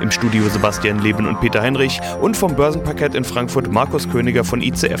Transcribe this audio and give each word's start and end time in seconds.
Im 0.00 0.10
Studio 0.10 0.48
Sebastian 0.48 0.98
Leben 0.98 1.26
und 1.26 1.40
Peter 1.40 1.62
Heinrich 1.62 2.00
und 2.20 2.36
vom 2.36 2.54
Börsenparkett 2.54 3.14
in 3.14 3.24
Frankfurt 3.24 3.72
Markus 3.72 4.08
Königer 4.08 4.44
von 4.44 4.60
ICF. 4.60 5.00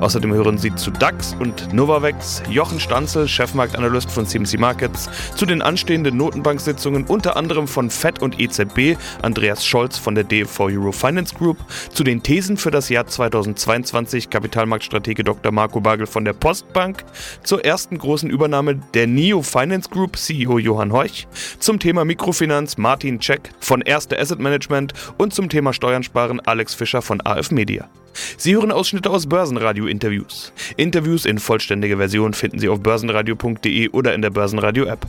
Außerdem 0.00 0.32
hören 0.32 0.58
Sie 0.58 0.74
zu 0.74 0.90
DAX 0.90 1.36
und 1.38 1.72
Novavax, 1.72 2.42
Jochen 2.48 2.80
Stanzel, 2.80 3.28
Chefmarktanalyst 3.28 4.10
von 4.10 4.26
CMC 4.26 4.58
Markets, 4.58 5.08
zu 5.36 5.46
den 5.46 5.62
anstehenden 5.62 6.16
Notenbanksitzungen 6.16 7.04
unter 7.04 7.36
anderem 7.36 7.68
von 7.68 7.90
FED 7.90 8.22
und 8.22 8.40
EZB, 8.40 8.96
Andreas 9.22 9.64
Scholz 9.64 9.98
von 9.98 10.14
der 10.14 10.24
DFV 10.24 10.60
Euro 10.60 10.92
Finance 10.92 11.34
Group, 11.34 11.58
zu 11.92 12.04
den 12.04 12.22
Thesen 12.22 12.56
für 12.56 12.70
das 12.70 12.88
Jahr 12.88 13.06
2022 13.06 14.30
Kapitalmarktstratege 14.30 15.24
Dr. 15.24 15.52
Marco 15.52 15.80
Bagel 15.80 16.06
von 16.06 16.24
der 16.24 16.32
Postbank, 16.32 17.04
zur 17.42 17.64
ersten 17.64 17.98
großen 17.98 18.30
Übernahme 18.30 18.76
der 18.94 19.06
NIO 19.06 19.42
Finance 19.42 19.88
Group 19.90 20.16
CEO 20.16 20.58
Johann 20.58 20.92
Heuch, 20.92 21.26
zum 21.58 21.78
Thema 21.78 22.04
Mikrofinanz 22.04 22.78
Martin 22.78 23.18
Check 23.18 23.50
von 23.60 23.80
Erste 23.80 24.11
Erste 24.12 24.34
Asset 24.34 24.40
Management 24.40 24.92
und 25.16 25.32
zum 25.32 25.48
Thema 25.48 25.72
Steuern 25.72 26.02
sparen 26.02 26.40
Alex 26.40 26.74
Fischer 26.74 27.00
von 27.00 27.20
AF 27.22 27.50
Media. 27.50 27.88
Sie 28.36 28.54
hören 28.54 28.70
Ausschnitte 28.70 29.08
aus 29.08 29.26
Börsenradio-Interviews. 29.26 30.52
Interviews 30.76 31.24
in 31.24 31.38
vollständiger 31.38 31.96
Version 31.96 32.34
finden 32.34 32.58
Sie 32.58 32.68
auf 32.68 32.80
börsenradio.de 32.80 33.88
oder 33.88 34.14
in 34.14 34.20
der 34.20 34.30
Börsenradio-App. 34.30 35.06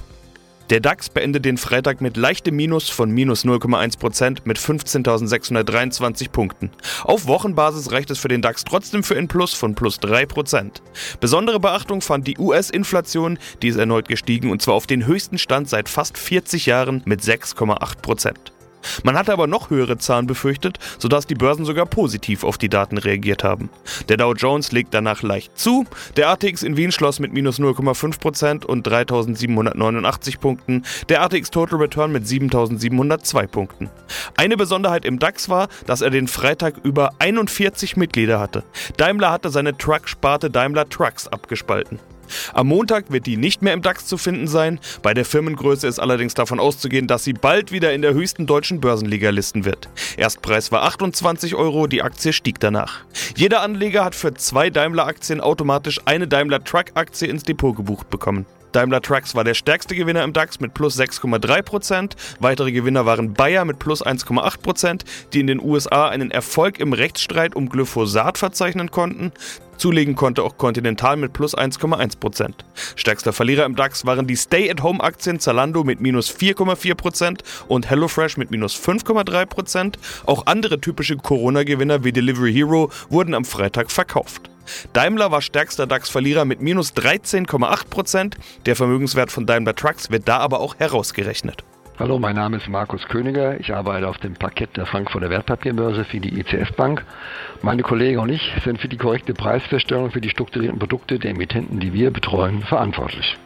Der 0.70 0.79
DAX 0.79 1.09
beendet 1.09 1.43
den 1.43 1.57
Freitag 1.57 1.99
mit 1.99 2.16
leichtem 2.16 2.55
Minus 2.55 2.89
von 2.89 3.12
minus 3.12 3.43
0,1% 3.43 4.39
mit 4.45 4.57
15.623 4.57 6.29
Punkten. 6.29 6.71
Auf 7.04 7.27
Wochenbasis 7.27 7.91
reicht 7.91 8.09
es 8.09 8.20
für 8.20 8.29
den 8.29 8.41
DAX 8.41 8.63
trotzdem 8.63 9.04
für 9.04 9.18
ein 9.18 9.27
Plus 9.27 9.54
von 9.54 9.76
plus 9.76 9.99
3%. 9.99 10.81
Besondere 11.20 11.59
Beachtung 11.59 11.99
fand 11.99 12.26
die 12.26 12.37
US-Inflation, 12.37 13.37
die 13.62 13.68
ist 13.68 13.76
erneut 13.76 14.07
gestiegen 14.07 14.49
und 14.49 14.62
zwar 14.62 14.76
auf 14.76 14.87
den 14.87 15.05
höchsten 15.05 15.37
Stand 15.37 15.68
seit 15.68 15.90
fast 15.90 16.18
40 16.18 16.65
Jahren 16.65 17.01
mit 17.05 17.20
6,8%. 17.20 18.52
Man 19.03 19.17
hatte 19.17 19.34
aber 19.34 19.48
noch 19.48 19.70
höhere 19.70 19.98
Zahlen 19.98 20.27
befürchtet, 20.27 20.79
sodass 20.99 21.27
die 21.27 21.35
Börsen 21.35 21.65
sogar 21.65 21.85
positiv 21.85 22.43
auf 22.43 22.57
die 22.57 22.70
Daten 22.70 22.98
reagiert 22.98 23.43
haben. 23.43 23.70
Der 24.09 24.17
Dow 24.17 24.34
Jones 24.34 24.71
legt 24.71 24.93
danach 24.93 25.21
leicht 25.21 25.57
zu, 25.57 25.85
der 26.15 26.29
ATX 26.29 26.63
in 26.63 26.77
Wien 26.77 26.91
schloss 26.91 27.20
mit 27.20 27.34
minus 27.34 27.59
0,5% 27.59 28.65
und 28.65 28.87
3.789 28.87 30.40
Punkten, 30.40 30.84
der 31.09 31.21
ATX 31.21 31.51
Total 31.51 31.79
Return 31.79 32.12
mit 32.12 32.25
7.702 32.25 33.48
Punkten. 33.48 33.90
Eine 34.35 34.57
Besonderheit 34.57 35.05
im 35.05 35.20
DAX 35.20 35.49
war, 35.49 35.68
dass 35.85 36.01
er 36.01 36.09
den 36.09 36.27
Freitag 36.27 36.75
über 36.84 37.12
41 37.20 37.97
Mitglieder 37.97 38.40
hatte. 38.40 38.63
Daimler 38.97 39.31
hatte 39.31 39.49
seine 39.49 39.77
Truck-Sparte 39.77 40.49
Daimler 40.49 40.90
Trucks 40.90 41.27
abgespalten. 41.27 41.99
Am 42.54 42.68
Montag 42.68 43.12
wird 43.12 43.26
die 43.26 43.38
nicht 43.38 43.62
mehr 43.62 43.74
im 43.74 43.82
DAX 43.82 44.05
zu 44.05 44.18
finden 44.18 44.48
sein. 44.48 44.79
Bei 45.02 45.13
der 45.13 45.26
Firmengröße 45.26 45.88
ist 45.88 45.99
allerdings 45.99 46.34
davon 46.34 46.60
auszugehen, 46.60 47.07
dass 47.07 47.24
sie 47.24 47.34
bald 47.34 47.71
wieder 47.71 47.93
in 47.93 48.02
der 48.02 48.13
höchsten 48.13 48.46
deutschen 48.46 48.80
Börsenliga 48.80 49.30
listen 49.30 49.65
wird. 49.65 49.90
Erstpreis 50.18 50.71
war 50.71 50.84
28 50.84 51.55
Euro, 51.55 51.88
die 51.88 52.02
Aktie 52.02 52.34
stieg 52.34 52.60
danach. 52.60 53.05
Jeder 53.35 53.62
Anleger 53.62 54.04
hat 54.05 54.15
für 54.15 54.34
zwei 54.34 54.70
Daimler-Aktien 54.70 55.41
automatisch 55.41 55.99
eine 56.05 56.27
Daimler 56.27 56.63
Truck-Aktie 56.63 57.27
ins 57.27 57.43
Depot 57.43 57.76
gebucht 57.76 58.10
bekommen. 58.10 58.46
Daimler 58.74 59.02
Trucks 59.02 59.35
war 59.35 59.43
der 59.43 59.54
stärkste 59.54 59.96
Gewinner 59.96 60.24
im 60.24 60.34
DAX 60.34 60.60
mit 60.60 60.74
plus 60.74 60.99
6,3%. 60.99 62.13
Weitere 62.40 62.71
Gewinner 62.71 63.05
waren 63.05 63.34
Bayer 63.34 63.65
mit 63.65 63.80
plus 63.80 64.06
1,8%, 64.06 65.02
die 65.31 65.40
in 65.40 65.47
den 65.47 65.62
USA 65.62 66.09
einen 66.09 66.31
Erfolg 66.31 66.80
im 66.80 66.91
Rechtsstreit 66.94 67.56
um 67.56 67.69
Glyphosat 67.69 68.38
verzeichnen 68.38 68.91
konnten. 68.91 69.31
Zulegen 69.78 70.16
konnte 70.16 70.44
auch 70.44 70.58
Continental 70.58 71.18
mit 71.18 71.34
plus 71.34 71.58
1,1%. 71.58 72.53
Stärkster 72.96 73.34
Verlierer 73.34 73.66
im 73.66 73.75
DAX 73.75 74.06
waren 74.06 74.28
die 74.28 74.38
Stay-at-Home-Aktien 74.38 75.40
Zalando 75.40 75.84
mit 75.84 76.00
minus 76.02 76.31
4,4% 76.36 77.40
und 77.68 77.90
HelloFresh 77.90 78.38
mit 78.38 78.52
minus 78.52 78.76
5,3%. 78.76 79.96
Auch 80.26 80.46
andere 80.46 80.80
typische 80.80 81.18
Corona-Gewinner 81.18 82.03
wie 82.03 82.12
Delivery 82.12 82.53
Hero 82.53 82.92
wurden 83.09 83.34
am 83.34 83.46
Freitag 83.46 83.92
verkauft. 83.92 84.53
Daimler 84.94 85.31
war 85.31 85.41
stärkster 85.41 85.88
DAX-Verlierer 85.88 86.46
mit 86.46 86.62
minus 86.62 86.94
13,8%. 86.94 88.35
Der 88.66 88.75
Vermögenswert 88.75 89.31
von 89.31 89.46
Daimler 89.46 89.75
Trucks 89.75 90.12
wird 90.12 90.28
da 90.28 90.38
aber 90.38 90.59
auch 90.59 90.75
herausgerechnet. 90.79 91.63
Hallo, 92.00 92.18
mein 92.18 92.35
Name 92.35 92.57
ist 92.57 92.68
Markus 92.68 93.07
Königer. 93.07 93.59
Ich 93.59 93.72
arbeite 93.72 94.07
auf 94.07 94.18
dem 94.18 94.34
Parkett 94.34 94.75
der 94.75 94.88
Frankfurter 94.88 95.29
Wertpapierbörse 95.29 96.06
für 96.06 96.19
die 96.19 96.40
ICF 96.40 96.73
Bank. 96.75 97.06
Meine 97.62 97.84
Kollegen 97.84 98.19
und 98.19 98.29
ich 98.29 98.52
sind 98.63 98.81
für 98.81 98.88
die 98.88 98.97
korrekte 98.97 99.35
Preisfeststellung 99.35 100.09
für 100.09 100.19
die 100.19 100.29
strukturierten 100.29 100.79
Produkte 100.79 101.19
der 101.19 101.31
Emittenten, 101.31 101.79
die 101.79 101.94
wir 101.94 102.09
betreuen, 102.09 102.63
verantwortlich. 102.63 103.38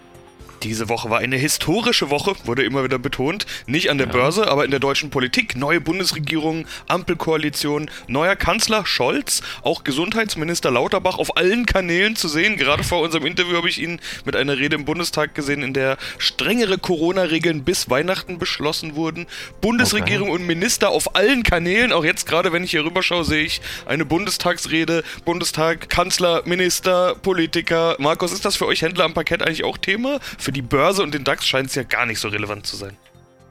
Diese 0.63 0.90
Woche 0.90 1.09
war 1.09 1.19
eine 1.19 1.38
historische 1.38 2.09
Woche, 2.09 2.34
wurde 2.45 2.63
immer 2.63 2.84
wieder 2.84 2.97
betont. 2.97 3.45
Nicht 3.68 3.90
an 3.90 3.97
der 3.97 4.07
ja. 4.07 4.13
Börse, 4.13 4.47
aber 4.47 4.66
in 4.66 4.72
der 4.72 4.79
deutschen 4.79 5.09
Politik. 5.09 5.56
Neue 5.56 5.79
Bundesregierung, 5.79 6.66
Ampelkoalition, 6.88 7.90
neuer 8.07 8.35
Kanzler 8.35 8.85
Scholz, 8.85 9.41
auch 9.62 9.84
Gesundheitsminister 9.84 10.72
Lauterbach 10.72 11.18
auf 11.18 11.38
allen 11.38 11.66
Kanälen 11.66 12.16
zu 12.16 12.28
sehen. 12.28 12.57
Gerade 12.57 12.84
vor 12.84 13.01
unserem 13.01 13.25
Interview 13.25 13.56
habe 13.57 13.69
ich 13.69 13.79
ihn 13.81 14.00
mit 14.25 14.35
einer 14.35 14.57
Rede 14.57 14.75
im 14.75 14.85
Bundestag 14.85 15.35
gesehen, 15.35 15.62
in 15.62 15.73
der 15.73 15.97
strengere 16.18 16.78
Corona-Regeln 16.78 17.63
bis 17.63 17.89
Weihnachten 17.89 18.39
beschlossen 18.39 18.95
wurden. 18.95 19.28
Bundesregierung 19.62 20.29
okay. 20.29 20.39
und 20.39 20.47
Minister 20.47 20.89
auf 20.89 21.16
allen 21.16 21.44
Kanälen. 21.44 21.91
Auch 21.91 22.03
jetzt 22.03 22.25
gerade, 22.28 22.51
wenn 22.51 22.63
ich 22.63 22.72
hier 22.72 22.84
rüberschaue, 22.84 23.25
sehe 23.25 23.44
ich 23.44 23.62
eine 23.85 24.06
Bundestagsrede, 24.06 25.03
Bundestag, 25.24 25.89
Kanzler, 25.89 26.41
Minister, 26.45 27.16
Politiker. 27.16 27.95
Markus, 28.00 28.31
ist 28.31 28.45
das 28.45 28.56
für 28.56 28.66
euch 28.66 28.81
Händler 28.81 29.06
am 29.06 29.13
Parkett 29.13 29.44
eigentlich 29.44 29.63
auch 29.63 29.78
Thema? 29.78 30.19
Für 30.47 30.53
die 30.53 30.62
Börse 30.62 31.03
und 31.03 31.13
den 31.13 31.25
DAX 31.25 31.46
scheint 31.46 31.68
es 31.68 31.75
ja 31.75 31.84
gar 31.84 32.06
nicht 32.06 32.22
so 32.22 32.30
relevant 32.30 32.66
zu 32.66 32.78
sein. 32.78 32.94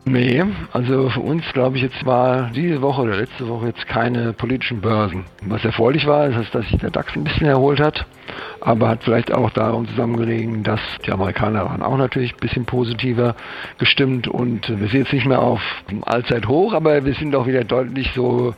Nee, 0.07 0.43
also 0.73 1.11
für 1.11 1.21
uns 1.21 1.45
glaube 1.53 1.77
ich 1.77 1.83
jetzt 1.83 2.07
war 2.07 2.51
diese 2.55 2.81
Woche 2.81 3.03
oder 3.03 3.19
letzte 3.19 3.47
Woche 3.49 3.67
jetzt 3.67 3.87
keine 3.87 4.33
politischen 4.33 4.81
Börsen. 4.81 5.27
Was 5.43 5.63
erfreulich 5.63 6.07
war, 6.07 6.27
ist, 6.29 6.55
dass 6.55 6.67
sich 6.67 6.81
der 6.81 6.89
DAX 6.89 7.15
ein 7.15 7.25
bisschen 7.25 7.49
erholt 7.49 7.81
hat, 7.81 8.07
aber 8.63 8.89
hat 8.89 9.05
vielleicht 9.05 9.31
auch 9.31 9.51
darum 9.51 9.87
zusammengelegen, 9.87 10.63
dass 10.63 10.81
die 11.05 11.13
Amerikaner 11.13 11.67
waren 11.67 11.83
auch 11.83 11.99
natürlich 11.99 12.33
ein 12.33 12.41
bisschen 12.41 12.65
positiver 12.65 13.37
gestimmt 13.77 14.27
und 14.27 14.67
wir 14.67 14.89
sind 14.89 15.01
jetzt 15.01 15.13
nicht 15.13 15.27
mehr 15.27 15.43
auf 15.43 15.61
Allzeithoch, 16.01 16.73
aber 16.73 17.05
wir 17.05 17.13
sind 17.13 17.37
auch 17.37 17.47
wieder 17.47 17.65
deutlich 17.65 18.11
so 18.15 18.55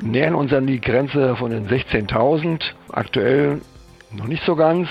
nähern 0.00 0.36
uns 0.36 0.52
an 0.52 0.68
die 0.68 0.80
Grenze 0.80 1.34
von 1.34 1.50
den 1.50 1.66
16.000. 1.66 2.60
Aktuell 2.92 3.60
noch 4.12 4.28
nicht 4.28 4.44
so 4.44 4.54
ganz 4.54 4.88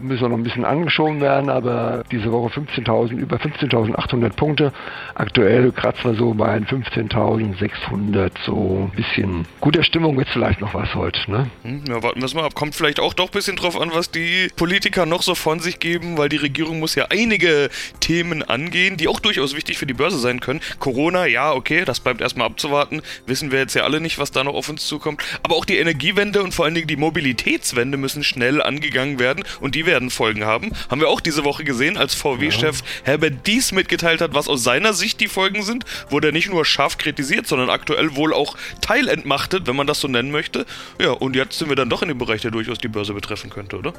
müssen 0.00 0.28
noch 0.28 0.36
ein 0.36 0.42
bisschen 0.42 0.64
angeschoben 0.64 1.20
werden, 1.20 1.50
aber 1.50 2.04
diese 2.10 2.32
Woche 2.32 2.60
15.000, 2.60 3.12
über 3.12 3.36
15.800 3.36 4.30
Punkte. 4.34 4.72
Aktuell 5.14 5.72
kratzen 5.72 6.12
wir 6.12 6.18
so 6.18 6.34
bei 6.34 6.56
15.600, 6.56 8.30
so 8.44 8.90
ein 8.90 8.96
bisschen 8.96 9.46
guter 9.60 9.82
Stimmung 9.84 10.16
wird 10.16 10.28
vielleicht 10.28 10.60
noch 10.60 10.74
was 10.74 10.94
heute. 10.94 11.30
Ne? 11.30 11.50
Hm, 11.62 11.84
ja, 11.88 12.02
warten 12.02 12.20
wir 12.20 12.26
es 12.26 12.34
mal 12.34 12.44
ab. 12.44 12.54
Kommt 12.54 12.74
vielleicht 12.74 13.00
auch 13.00 13.14
doch 13.14 13.26
ein 13.26 13.32
bisschen 13.32 13.56
drauf 13.56 13.80
an, 13.80 13.90
was 13.92 14.10
die 14.10 14.48
Politiker 14.56 15.06
noch 15.06 15.22
so 15.22 15.34
von 15.34 15.60
sich 15.60 15.78
geben, 15.78 16.16
weil 16.18 16.28
die 16.28 16.36
Regierung 16.36 16.78
muss 16.78 16.94
ja 16.94 17.06
einige 17.10 17.70
Themen 18.00 18.42
angehen, 18.42 18.96
die 18.96 19.08
auch 19.08 19.20
durchaus 19.20 19.54
wichtig 19.54 19.78
für 19.78 19.86
die 19.86 19.94
Börse 19.94 20.18
sein 20.18 20.40
können. 20.40 20.60
Corona, 20.78 21.26
ja, 21.26 21.52
okay, 21.52 21.84
das 21.84 22.00
bleibt 22.00 22.20
erstmal 22.20 22.46
abzuwarten. 22.46 23.02
Wissen 23.26 23.52
wir 23.52 23.58
jetzt 23.58 23.74
ja 23.74 23.82
alle 23.84 24.00
nicht, 24.00 24.18
was 24.18 24.30
da 24.30 24.44
noch 24.44 24.54
auf 24.54 24.68
uns 24.68 24.86
zukommt. 24.86 25.22
Aber 25.42 25.56
auch 25.56 25.64
die 25.64 25.78
Energiewende 25.78 26.42
und 26.42 26.54
vor 26.54 26.64
allen 26.64 26.74
Dingen 26.74 26.86
die 26.86 26.96
Mobilitätswende 26.96 27.96
müssen 27.98 28.24
schnell 28.24 28.62
angegangen 28.62 29.18
werden 29.18 29.44
und 29.60 29.74
die 29.74 29.81
die 29.82 29.86
werden 29.86 30.10
Folgen 30.10 30.44
haben. 30.44 30.70
Haben 30.90 31.00
wir 31.00 31.08
auch 31.08 31.20
diese 31.20 31.44
Woche 31.44 31.64
gesehen, 31.64 31.96
als 31.96 32.14
VW-Chef 32.14 32.80
ja. 32.80 32.86
Herbert 33.04 33.46
Dies 33.46 33.72
mitgeteilt 33.72 34.20
hat, 34.20 34.34
was 34.34 34.48
aus 34.48 34.62
seiner 34.62 34.92
Sicht 34.92 35.20
die 35.20 35.28
Folgen 35.28 35.62
sind, 35.62 35.84
wurde 36.08 36.28
er 36.28 36.32
nicht 36.32 36.50
nur 36.50 36.64
scharf 36.64 36.98
kritisiert, 36.98 37.46
sondern 37.46 37.70
aktuell 37.70 38.16
wohl 38.16 38.32
auch 38.32 38.56
teilentmachtet, 38.80 39.66
wenn 39.66 39.76
man 39.76 39.86
das 39.86 40.00
so 40.00 40.08
nennen 40.08 40.30
möchte. 40.30 40.66
Ja, 41.00 41.10
und 41.10 41.34
jetzt 41.34 41.58
sind 41.58 41.68
wir 41.68 41.76
dann 41.76 41.90
doch 41.90 42.02
in 42.02 42.08
dem 42.08 42.18
Bereich, 42.18 42.42
der 42.42 42.50
durchaus 42.50 42.78
die 42.78 42.88
Börse 42.88 43.12
betreffen 43.12 43.50
könnte, 43.50 43.76
oder? 43.78 43.92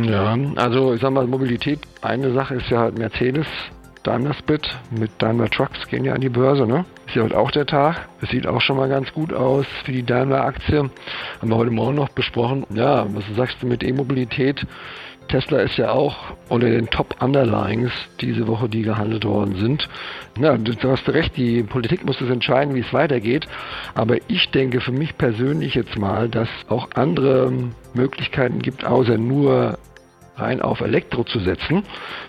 Ja, 0.00 0.36
also 0.56 0.94
ich 0.94 1.00
sag 1.00 1.10
mal, 1.10 1.26
Mobilität, 1.26 1.80
eine 2.00 2.32
Sache 2.32 2.56
ist 2.56 2.68
ja 2.68 2.80
halt 2.80 2.98
Mercedes, 2.98 3.46
Daimler 4.04 4.34
Split 4.34 4.68
mit 4.90 5.10
Daimler 5.18 5.48
Trucks 5.48 5.88
gehen 5.88 6.04
ja 6.04 6.12
an 6.12 6.20
die 6.20 6.28
Börse, 6.28 6.66
ne? 6.66 6.84
Ist 7.06 7.16
ja 7.16 7.22
heute 7.22 7.38
auch 7.38 7.50
der 7.50 7.64
Tag. 7.64 8.06
Das 8.20 8.28
sieht 8.28 8.46
auch 8.46 8.60
schon 8.60 8.76
mal 8.76 8.88
ganz 8.88 9.10
gut 9.14 9.32
aus 9.32 9.64
für 9.84 9.92
die 9.92 10.02
Daimler-Aktie. 10.02 10.90
Haben 11.40 11.48
wir 11.48 11.56
heute 11.56 11.70
Morgen 11.70 11.94
noch 11.94 12.10
besprochen. 12.10 12.66
Ja, 12.74 13.06
was 13.14 13.24
sagst 13.34 13.56
du 13.62 13.66
mit 13.66 13.82
E-Mobilität? 13.82 14.66
Tesla 15.28 15.60
ist 15.60 15.76
ja 15.76 15.90
auch 15.90 16.16
unter 16.48 16.68
den 16.68 16.86
Top 16.86 17.22
Underlyings 17.22 17.92
diese 18.20 18.46
Woche, 18.46 18.68
die 18.68 18.82
gehandelt 18.82 19.24
worden 19.24 19.56
sind. 19.56 19.88
Ja, 20.38 20.56
du 20.56 20.90
hast 20.90 21.08
recht, 21.08 21.36
die 21.36 21.62
Politik 21.62 22.04
muss 22.04 22.20
es 22.20 22.30
entscheiden, 22.30 22.74
wie 22.74 22.80
es 22.80 22.92
weitergeht. 22.92 23.46
Aber 23.94 24.16
ich 24.28 24.50
denke 24.50 24.80
für 24.80 24.92
mich 24.92 25.16
persönlich 25.16 25.74
jetzt 25.74 25.98
mal, 25.98 26.28
dass 26.28 26.48
auch 26.68 26.88
andere 26.94 27.52
Möglichkeiten 27.94 28.60
gibt, 28.60 28.84
außer 28.84 29.18
nur 29.18 29.78
rein 30.36 30.60
auf 30.60 30.80
Elektro 30.80 31.24
zu 31.24 31.38
setzen, 31.38 31.82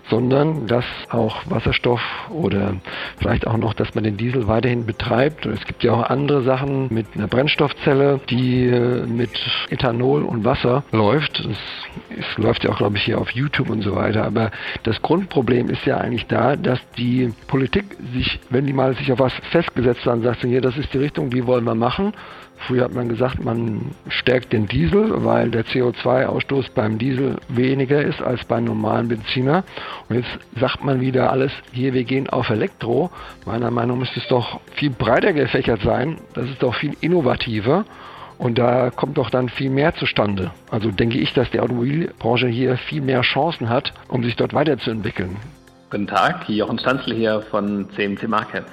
sondern 0.10 0.68
dass 0.68 0.86
auch 1.10 1.38
Wasserstoff 1.50 2.02
oder 2.30 2.76
vielleicht 3.18 3.48
auch 3.48 3.58
noch, 3.58 3.74
dass 3.74 3.96
man 3.96 4.04
den 4.04 4.18
Diesel 4.18 4.48
weiterhin 4.48 4.86
betreibt. 4.86 5.46
Es 5.46 5.66
gibt 5.66 5.84
ja 5.84 5.94
auch 5.94 6.04
andere 6.04 6.44
Sachen 6.44 6.94
mit 6.94 7.08
einer 7.16 7.28
Brennstoffzelle, 7.28 8.20
die 8.30 8.68
äh, 8.68 9.06
mit 9.06 9.32
Ethanol 9.70 10.24
und 10.24 10.46
Wasser 10.46 10.84
läuft. 10.92 11.40
Es, 11.40 11.58
es 12.20 12.38
läuft 12.38 12.64
ja 12.64 12.72
auch, 12.72 12.78
glaube 12.78 12.98
ich, 12.98 13.04
hier 13.04 13.20
auf 13.20 13.32
YouTube 13.32 13.70
und 13.70 13.82
so 13.82 13.96
weiter. 13.96 14.24
Aber 14.24 14.52
das 14.84 15.02
Grundproblem 15.02 15.70
ist 15.70 15.86
ja 15.86 15.98
eigentlich 15.98 16.28
da, 16.28 16.56
dass 16.56 16.80
die 16.98 17.34
Politik 17.48 17.98
sich, 18.14 18.40
wenn 18.50 18.66
die 18.66 18.74
mal 18.74 18.96
sich 18.96 19.12
auf 19.12 19.20
was 19.20 19.34
festgesetzt 19.52 20.06
haben, 20.06 20.22
sagt, 20.22 20.42
hier, 20.42 20.62
das 20.62 20.78
ist 20.78 20.94
die 20.94 21.00
Richtung, 21.00 21.30
die 21.30 21.46
wollen 21.48 21.64
wir 21.64 21.76
machen, 21.76 22.14
Früher 22.58 22.86
hat 22.86 22.94
man 22.94 23.10
gesagt, 23.10 23.44
man 23.44 23.92
stärkt 24.08 24.54
den 24.54 24.68
Diesel, 24.68 25.24
weil 25.24 25.52
der 25.52 25.66
CO2-Ausstoß 25.66 26.72
beim 26.74 26.98
Diesel 26.98 27.36
weniger 27.48 28.02
ist 28.02 28.22
als 28.22 28.44
beim 28.46 28.64
normalen 28.64 29.08
Benziner. 29.08 29.64
Und 30.10 30.16
jetzt 30.18 30.40
sagt 30.60 30.84
man 30.84 31.00
wieder 31.02 31.32
alles, 31.32 31.52
hier, 31.72 31.94
wir 31.94 32.04
gehen 32.06 32.30
auf 32.30 32.50
Elektro. 32.50 33.12
Meiner 33.46 33.72
Meinung 33.72 33.98
nach 33.98 34.06
müsste 34.06 34.20
es 34.20 34.28
doch 34.28 34.60
viel 34.74 34.90
breiter 34.90 35.34
gefächert 35.34 35.82
sein. 35.82 36.18
Das 36.34 36.46
ist 36.46 36.64
doch 36.64 36.76
viel 36.76 36.96
innovativer. 37.02 37.86
Und 38.38 38.58
da 38.58 38.90
kommt 38.90 39.18
doch 39.18 39.30
dann 39.30 39.48
viel 39.48 39.70
mehr 39.70 39.96
zustande. 39.96 40.52
Also 40.70 40.92
denke 40.92 41.18
ich, 41.18 41.34
dass 41.34 41.50
die 41.52 41.60
Automobilbranche 41.60 42.48
hier 42.48 42.78
viel 42.78 43.02
mehr 43.02 43.22
Chancen 43.22 43.70
hat, 43.70 43.94
um 44.08 44.24
sich 44.24 44.36
dort 44.36 44.54
weiterzuentwickeln. 44.54 45.38
Guten 45.90 46.08
Tag, 46.08 46.50
Jochen 46.50 46.80
Stanzl 46.80 47.14
hier 47.14 47.42
von 47.42 47.88
CMC 47.92 48.28
Markets. 48.28 48.70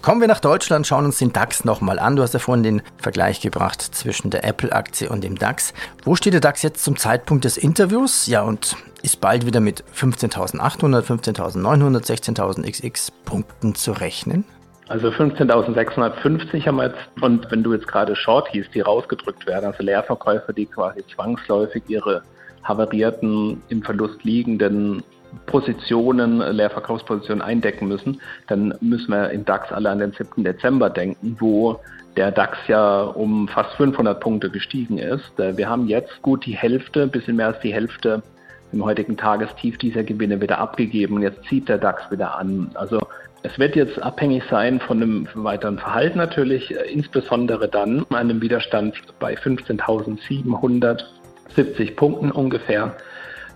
Kommen 0.00 0.20
wir 0.20 0.28
nach 0.28 0.40
Deutschland, 0.40 0.86
schauen 0.86 1.04
uns 1.04 1.18
den 1.18 1.32
DAX 1.32 1.64
nochmal 1.64 1.98
an. 1.98 2.16
Du 2.16 2.22
hast 2.22 2.34
ja 2.34 2.40
vorhin 2.40 2.62
den 2.62 2.82
Vergleich 2.98 3.40
gebracht 3.40 3.82
zwischen 3.82 4.30
der 4.30 4.44
Apple-Aktie 4.44 5.08
und 5.08 5.22
dem 5.22 5.36
DAX. 5.36 5.74
Wo 6.04 6.16
steht 6.16 6.32
der 6.32 6.40
DAX 6.40 6.62
jetzt 6.62 6.82
zum 6.82 6.96
Zeitpunkt 6.96 7.44
des 7.44 7.56
Interviews? 7.56 8.26
Ja, 8.26 8.42
und 8.42 8.76
ist 9.02 9.20
bald 9.20 9.44
wieder 9.44 9.60
mit 9.60 9.84
15.800, 9.94 11.02
15.900, 11.02 12.04
16.000 12.04 12.70
XX 12.70 13.10
Punkten 13.24 13.74
zu 13.74 13.92
rechnen? 13.92 14.44
Also 14.88 15.08
15.650 15.08 16.66
haben 16.66 16.76
wir 16.76 16.88
jetzt, 16.88 16.98
und 17.20 17.50
wenn 17.50 17.62
du 17.62 17.72
jetzt 17.72 17.88
gerade 17.88 18.14
Short 18.14 18.48
hieß, 18.48 18.66
die 18.74 18.80
rausgedrückt 18.80 19.46
werden, 19.46 19.66
also 19.66 19.82
Leerverkäufer, 19.82 20.52
die 20.52 20.66
quasi 20.66 21.04
zwangsläufig 21.14 21.82
ihre 21.88 22.22
havarierten, 22.62 23.62
im 23.68 23.82
Verlust 23.82 24.22
liegenden 24.22 25.02
Positionen, 25.46 26.38
Leerverkaufspositionen 26.38 27.42
eindecken 27.42 27.88
müssen, 27.88 28.20
dann 28.48 28.74
müssen 28.80 29.10
wir 29.10 29.30
im 29.30 29.44
DAX 29.44 29.72
alle 29.72 29.90
an 29.90 29.98
den 29.98 30.12
7. 30.12 30.44
Dezember 30.44 30.90
denken, 30.90 31.36
wo 31.38 31.80
der 32.16 32.30
DAX 32.30 32.58
ja 32.68 33.02
um 33.02 33.48
fast 33.48 33.74
500 33.76 34.20
Punkte 34.20 34.50
gestiegen 34.50 34.98
ist. 34.98 35.38
Äh, 35.38 35.56
wir 35.56 35.68
haben 35.68 35.88
jetzt 35.88 36.22
gut 36.22 36.46
die 36.46 36.56
Hälfte, 36.56 37.02
ein 37.02 37.10
bisschen 37.10 37.36
mehr 37.36 37.48
als 37.48 37.60
die 37.60 37.72
Hälfte 37.72 38.22
im 38.72 38.84
heutigen 38.84 39.16
Tagestief 39.16 39.78
dieser 39.78 40.02
Gewinne 40.02 40.40
wieder 40.40 40.58
abgegeben 40.58 41.14
und 41.16 41.22
jetzt 41.22 41.44
zieht 41.44 41.68
der 41.68 41.78
DAX 41.78 42.10
wieder 42.10 42.36
an. 42.38 42.70
Also 42.74 43.00
es 43.42 43.58
wird 43.58 43.76
jetzt 43.76 44.02
abhängig 44.02 44.42
sein 44.50 44.80
von 44.80 45.00
dem 45.00 45.28
weiteren 45.34 45.78
Verhalten 45.78 46.18
natürlich, 46.18 46.70
äh, 46.70 46.92
insbesondere 46.92 47.68
dann 47.68 48.06
an 48.10 48.16
einem 48.16 48.40
Widerstand 48.40 48.94
bei 49.18 49.34
15.770 49.34 51.96
Punkten 51.96 52.30
ungefähr. 52.30 52.94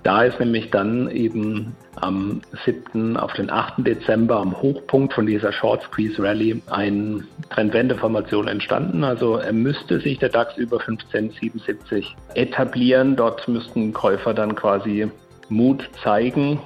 Da 0.06 0.22
ist 0.22 0.38
nämlich 0.38 0.70
dann 0.70 1.10
eben 1.10 1.74
am 1.96 2.40
7. 2.64 3.16
auf 3.16 3.32
den 3.32 3.50
8. 3.50 3.84
Dezember 3.84 4.36
am 4.36 4.56
Hochpunkt 4.62 5.12
von 5.14 5.26
dieser 5.26 5.50
Short 5.52 5.82
Squeeze 5.82 6.22
Rally 6.22 6.62
eine 6.70 7.24
Trendwendeformation 7.50 8.46
entstanden. 8.46 9.02
Also 9.02 9.38
er 9.38 9.52
müsste 9.52 9.98
sich 9.98 10.20
der 10.20 10.28
DAX 10.28 10.56
über 10.58 10.78
1577 10.78 12.14
etablieren. 12.34 13.16
Dort 13.16 13.48
müssten 13.48 13.92
Käufer 13.92 14.32
dann 14.32 14.54
quasi 14.54 15.10
Mut 15.48 15.90
zeigen, 16.04 16.60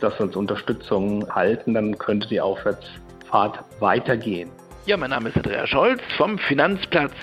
das 0.00 0.20
als 0.20 0.36
Unterstützung 0.36 1.26
halten, 1.34 1.72
dann 1.72 1.96
könnte 1.96 2.28
die 2.28 2.42
Aufwärtsfahrt 2.42 3.60
weitergehen. 3.80 4.50
Ja, 4.86 4.98
mein 4.98 5.08
Name 5.08 5.30
ist 5.30 5.36
Andrea 5.38 5.66
Scholz 5.66 6.02
vom 6.18 6.38
Finanzplatz 6.38 7.14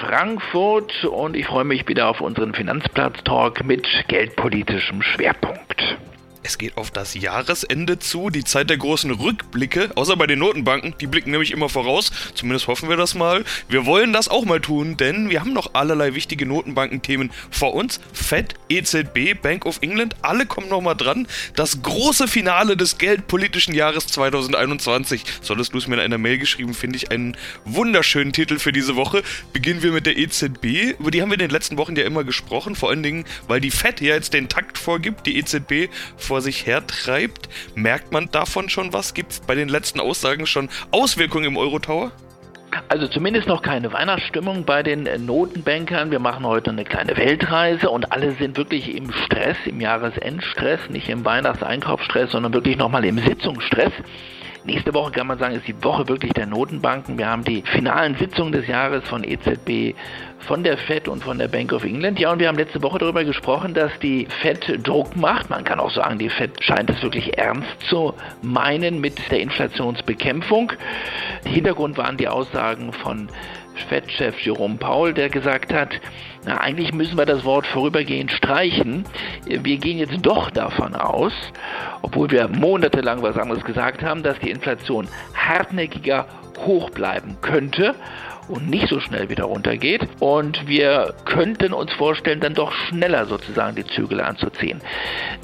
Frankfurt 0.00 1.04
und 1.04 1.34
ich 1.34 1.46
freue 1.46 1.64
mich 1.64 1.88
wieder 1.88 2.06
auf 2.06 2.20
unseren 2.20 2.54
Finanzplatz-Talk 2.54 3.64
mit 3.64 3.88
geldpolitischem 4.06 5.02
Schwerpunkt. 5.02 5.98
Es 6.42 6.56
geht 6.56 6.76
auf 6.76 6.90
das 6.90 7.14
Jahresende 7.14 7.98
zu, 7.98 8.30
die 8.30 8.44
Zeit 8.44 8.70
der 8.70 8.76
großen 8.76 9.10
Rückblicke, 9.10 9.90
außer 9.96 10.16
bei 10.16 10.26
den 10.26 10.38
Notenbanken, 10.38 10.94
die 11.00 11.06
blicken 11.06 11.32
nämlich 11.32 11.50
immer 11.50 11.68
voraus, 11.68 12.12
zumindest 12.34 12.68
hoffen 12.68 12.88
wir 12.88 12.96
das 12.96 13.14
mal. 13.14 13.44
Wir 13.68 13.86
wollen 13.86 14.12
das 14.12 14.28
auch 14.28 14.44
mal 14.44 14.60
tun, 14.60 14.96
denn 14.96 15.30
wir 15.30 15.40
haben 15.40 15.52
noch 15.52 15.74
allerlei 15.74 16.14
wichtige 16.14 16.46
Notenbankenthemen 16.46 17.32
vor 17.50 17.74
uns. 17.74 18.00
Fed, 18.12 18.54
EZB, 18.68 19.40
Bank 19.40 19.66
of 19.66 19.78
England, 19.82 20.16
alle 20.22 20.46
kommen 20.46 20.68
nochmal 20.68 20.94
dran. 20.94 21.26
Das 21.56 21.82
große 21.82 22.28
Finale 22.28 22.76
des 22.76 22.98
geldpolitischen 22.98 23.74
Jahres 23.74 24.06
2021. 24.06 25.24
Solltest 25.42 25.74
du 25.74 25.78
es 25.78 25.88
mir 25.88 25.96
in 25.96 26.00
einer 26.00 26.18
Mail 26.18 26.38
geschrieben, 26.38 26.72
finde 26.72 26.96
ich 26.96 27.10
einen 27.10 27.36
wunderschönen 27.64 28.32
Titel 28.32 28.58
für 28.58 28.72
diese 28.72 28.96
Woche. 28.96 29.22
Beginnen 29.52 29.82
wir 29.82 29.92
mit 29.92 30.06
der 30.06 30.16
EZB. 30.16 30.98
Über 30.98 31.10
die 31.10 31.20
haben 31.20 31.30
wir 31.30 31.34
in 31.34 31.40
den 31.40 31.50
letzten 31.50 31.78
Wochen 31.78 31.96
ja 31.96 32.04
immer 32.04 32.24
gesprochen, 32.24 32.76
vor 32.76 32.90
allen 32.90 33.02
Dingen, 33.02 33.24
weil 33.48 33.60
die 33.60 33.70
Fed 33.70 34.00
ja 34.00 34.14
jetzt 34.14 34.34
den 34.34 34.48
Takt 34.48 34.78
vorgibt, 34.78 35.26
die 35.26 35.36
EZB 35.36 35.90
vor 36.28 36.42
sich 36.42 36.66
hertreibt. 36.66 37.48
Merkt 37.74 38.12
man 38.12 38.30
davon 38.30 38.68
schon 38.68 38.92
was? 38.92 39.14
Gibt 39.14 39.32
es 39.32 39.40
bei 39.40 39.54
den 39.54 39.68
letzten 39.68 39.98
Aussagen 39.98 40.46
schon 40.46 40.68
Auswirkungen 40.90 41.46
im 41.46 41.56
Eurotower? 41.56 42.12
Also 42.88 43.08
zumindest 43.08 43.48
noch 43.48 43.62
keine 43.62 43.90
Weihnachtsstimmung 43.94 44.64
bei 44.66 44.82
den 44.82 45.06
äh, 45.06 45.16
Notenbankern. 45.16 46.10
Wir 46.10 46.18
machen 46.18 46.44
heute 46.44 46.70
eine 46.70 46.84
kleine 46.84 47.16
Weltreise 47.16 47.88
und 47.88 48.12
alle 48.12 48.32
sind 48.32 48.58
wirklich 48.58 48.94
im 48.94 49.10
Stress, 49.10 49.56
im 49.64 49.80
Jahresendstress, 49.80 50.90
nicht 50.90 51.08
im 51.08 51.24
Weihnachtseinkaufsstress, 51.24 52.30
sondern 52.30 52.52
wirklich 52.52 52.76
nochmal 52.76 53.06
im 53.06 53.18
Sitzungsstress. 53.18 53.92
Nächste 54.68 54.92
Woche 54.92 55.12
kann 55.12 55.26
man 55.26 55.38
sagen, 55.38 55.54
ist 55.54 55.66
die 55.66 55.82
Woche 55.82 56.06
wirklich 56.08 56.34
der 56.34 56.44
Notenbanken. 56.44 57.16
Wir 57.16 57.26
haben 57.26 57.42
die 57.42 57.62
finalen 57.62 58.16
Sitzungen 58.16 58.52
des 58.52 58.66
Jahres 58.66 59.02
von 59.08 59.24
EZB, 59.24 59.96
von 60.40 60.62
der 60.62 60.76
Fed 60.76 61.08
und 61.08 61.24
von 61.24 61.38
der 61.38 61.48
Bank 61.48 61.72
of 61.72 61.84
England. 61.84 62.18
Ja, 62.18 62.32
und 62.32 62.38
wir 62.38 62.48
haben 62.48 62.58
letzte 62.58 62.82
Woche 62.82 62.98
darüber 62.98 63.24
gesprochen, 63.24 63.72
dass 63.72 63.90
die 64.00 64.28
Fed 64.42 64.86
Druck 64.86 65.16
macht. 65.16 65.48
Man 65.48 65.64
kann 65.64 65.80
auch 65.80 65.90
sagen, 65.90 66.18
die 66.18 66.28
Fed 66.28 66.62
scheint 66.62 66.90
es 66.90 67.02
wirklich 67.02 67.38
ernst 67.38 67.80
zu 67.88 68.12
meinen 68.42 69.00
mit 69.00 69.30
der 69.30 69.40
Inflationsbekämpfung. 69.40 70.70
Hintergrund 71.46 71.96
waren 71.96 72.18
die 72.18 72.28
Aussagen 72.28 72.92
von 72.92 73.30
Fed-Chef 73.84 74.38
Jerome 74.40 74.76
Paul, 74.76 75.14
der 75.14 75.28
gesagt 75.28 75.72
hat, 75.72 76.00
na, 76.44 76.58
eigentlich 76.60 76.92
müssen 76.92 77.18
wir 77.18 77.26
das 77.26 77.44
Wort 77.44 77.66
vorübergehend 77.66 78.30
streichen. 78.30 79.04
Wir 79.46 79.76
gehen 79.78 79.98
jetzt 79.98 80.18
doch 80.22 80.50
davon 80.50 80.94
aus, 80.94 81.32
obwohl 82.02 82.30
wir 82.30 82.48
monatelang 82.48 83.22
was 83.22 83.36
anderes 83.36 83.64
gesagt 83.64 84.02
haben, 84.02 84.22
dass 84.22 84.38
die 84.40 84.50
Inflation 84.50 85.08
hartnäckiger 85.34 86.26
hoch 86.64 86.90
bleiben 86.90 87.36
könnte 87.40 87.94
und 88.48 88.68
nicht 88.68 88.88
so 88.88 89.00
schnell 89.00 89.28
wieder 89.28 89.44
runtergeht. 89.44 90.08
Und 90.20 90.66
wir 90.66 91.14
könnten 91.24 91.72
uns 91.72 91.92
vorstellen, 91.92 92.40
dann 92.40 92.54
doch 92.54 92.72
schneller 92.72 93.26
sozusagen 93.26 93.76
die 93.76 93.84
Zügel 93.84 94.20
anzuziehen. 94.20 94.80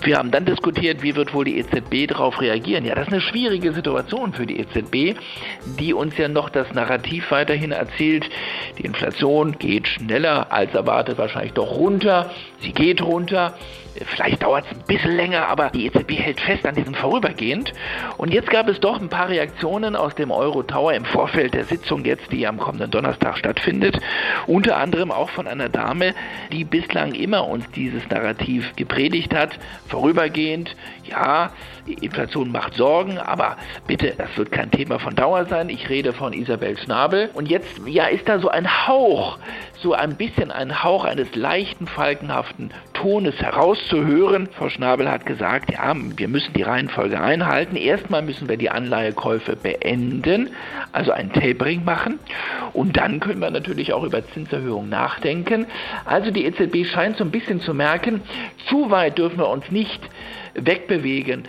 Wir 0.02 0.18
haben 0.18 0.30
dann 0.30 0.44
diskutiert, 0.44 1.02
wie 1.02 1.14
wird 1.14 1.34
wohl 1.34 1.44
die 1.44 1.58
EZB 1.58 2.08
darauf 2.08 2.40
reagieren. 2.40 2.84
Ja, 2.84 2.94
das 2.94 3.08
ist 3.08 3.12
eine 3.12 3.22
schwierige 3.22 3.72
Situation 3.72 4.32
für 4.32 4.46
die 4.46 4.60
EZB, 4.60 5.18
die 5.78 5.94
uns 5.94 6.16
ja 6.16 6.28
noch 6.28 6.48
das 6.48 6.72
Narrativ 6.72 7.30
weiterhin 7.30 7.72
erzählt, 7.72 8.28
die 8.78 8.84
Inflation 8.84 9.58
geht 9.58 9.88
schneller 9.88 10.52
als 10.52 10.74
erwartet 10.74 11.18
wahrscheinlich 11.18 11.52
doch 11.52 11.76
runter. 11.76 12.30
Sie 12.64 12.72
geht 12.72 13.02
runter. 13.02 13.54
Vielleicht 14.06 14.42
dauert 14.42 14.64
es 14.66 14.76
ein 14.76 14.84
bisschen 14.86 15.14
länger, 15.14 15.46
aber 15.46 15.70
die 15.70 15.86
EZB 15.86 16.12
hält 16.18 16.40
fest 16.40 16.66
an 16.66 16.74
diesem 16.74 16.94
vorübergehend. 16.94 17.72
Und 18.16 18.32
jetzt 18.32 18.50
gab 18.50 18.68
es 18.68 18.80
doch 18.80 19.00
ein 19.00 19.08
paar 19.08 19.28
Reaktionen 19.28 19.94
aus 19.94 20.16
dem 20.16 20.32
Euro 20.32 20.64
Tower 20.64 20.94
im 20.94 21.04
Vorfeld 21.04 21.54
der 21.54 21.64
Sitzung 21.64 22.04
jetzt, 22.04 22.32
die 22.32 22.44
am 22.46 22.58
kommenden 22.58 22.90
Donnerstag 22.90 23.38
stattfindet. 23.38 24.00
Unter 24.48 24.78
anderem 24.78 25.12
auch 25.12 25.30
von 25.30 25.46
einer 25.46 25.68
Dame, 25.68 26.14
die 26.50 26.64
bislang 26.64 27.14
immer 27.14 27.46
uns 27.46 27.70
dieses 27.70 28.08
Narrativ 28.08 28.74
gepredigt 28.74 29.32
hat. 29.32 29.50
Vorübergehend, 29.86 30.74
ja, 31.04 31.52
die 31.86 31.94
Inflation 31.94 32.50
macht 32.50 32.74
Sorgen, 32.74 33.18
aber 33.18 33.58
bitte, 33.86 34.14
das 34.16 34.36
wird 34.36 34.50
kein 34.50 34.70
Thema 34.70 34.98
von 34.98 35.14
Dauer 35.14 35.44
sein. 35.44 35.68
Ich 35.68 35.88
rede 35.88 36.12
von 36.12 36.32
Isabel 36.32 36.78
Schnabel. 36.78 37.30
Und 37.34 37.48
jetzt, 37.48 37.80
ja, 37.86 38.06
ist 38.06 38.28
da 38.28 38.38
so 38.38 38.48
ein 38.48 38.88
Hauch, 38.88 39.38
so 39.82 39.92
ein 39.92 40.16
bisschen 40.16 40.50
ein 40.50 40.82
Hauch 40.82 41.04
eines 41.04 41.34
leichten, 41.34 41.86
falkenhaften 41.86 42.53
Tones 42.92 43.36
herauszuhören. 43.40 44.48
Frau 44.56 44.68
Schnabel 44.68 45.10
hat 45.10 45.26
gesagt, 45.26 45.72
ja, 45.72 45.94
wir 45.94 46.28
müssen 46.28 46.52
die 46.54 46.62
Reihenfolge 46.62 47.20
einhalten. 47.20 47.76
Erstmal 47.76 48.22
müssen 48.22 48.48
wir 48.48 48.56
die 48.56 48.70
Anleihekäufe 48.70 49.56
beenden, 49.56 50.50
also 50.92 51.12
ein 51.12 51.32
Tapering 51.32 51.84
machen. 51.84 52.18
Und 52.72 52.96
dann 52.96 53.20
können 53.20 53.40
wir 53.40 53.50
natürlich 53.50 53.92
auch 53.92 54.04
über 54.04 54.26
Zinserhöhungen 54.28 54.88
nachdenken. 54.88 55.66
Also 56.04 56.30
die 56.30 56.44
EZB 56.44 56.86
scheint 56.86 57.16
so 57.16 57.24
ein 57.24 57.30
bisschen 57.30 57.60
zu 57.60 57.74
merken, 57.74 58.22
zu 58.68 58.90
weit 58.90 59.18
dürfen 59.18 59.38
wir 59.38 59.48
uns 59.48 59.70
nicht 59.70 60.00
wegbewegen 60.54 61.44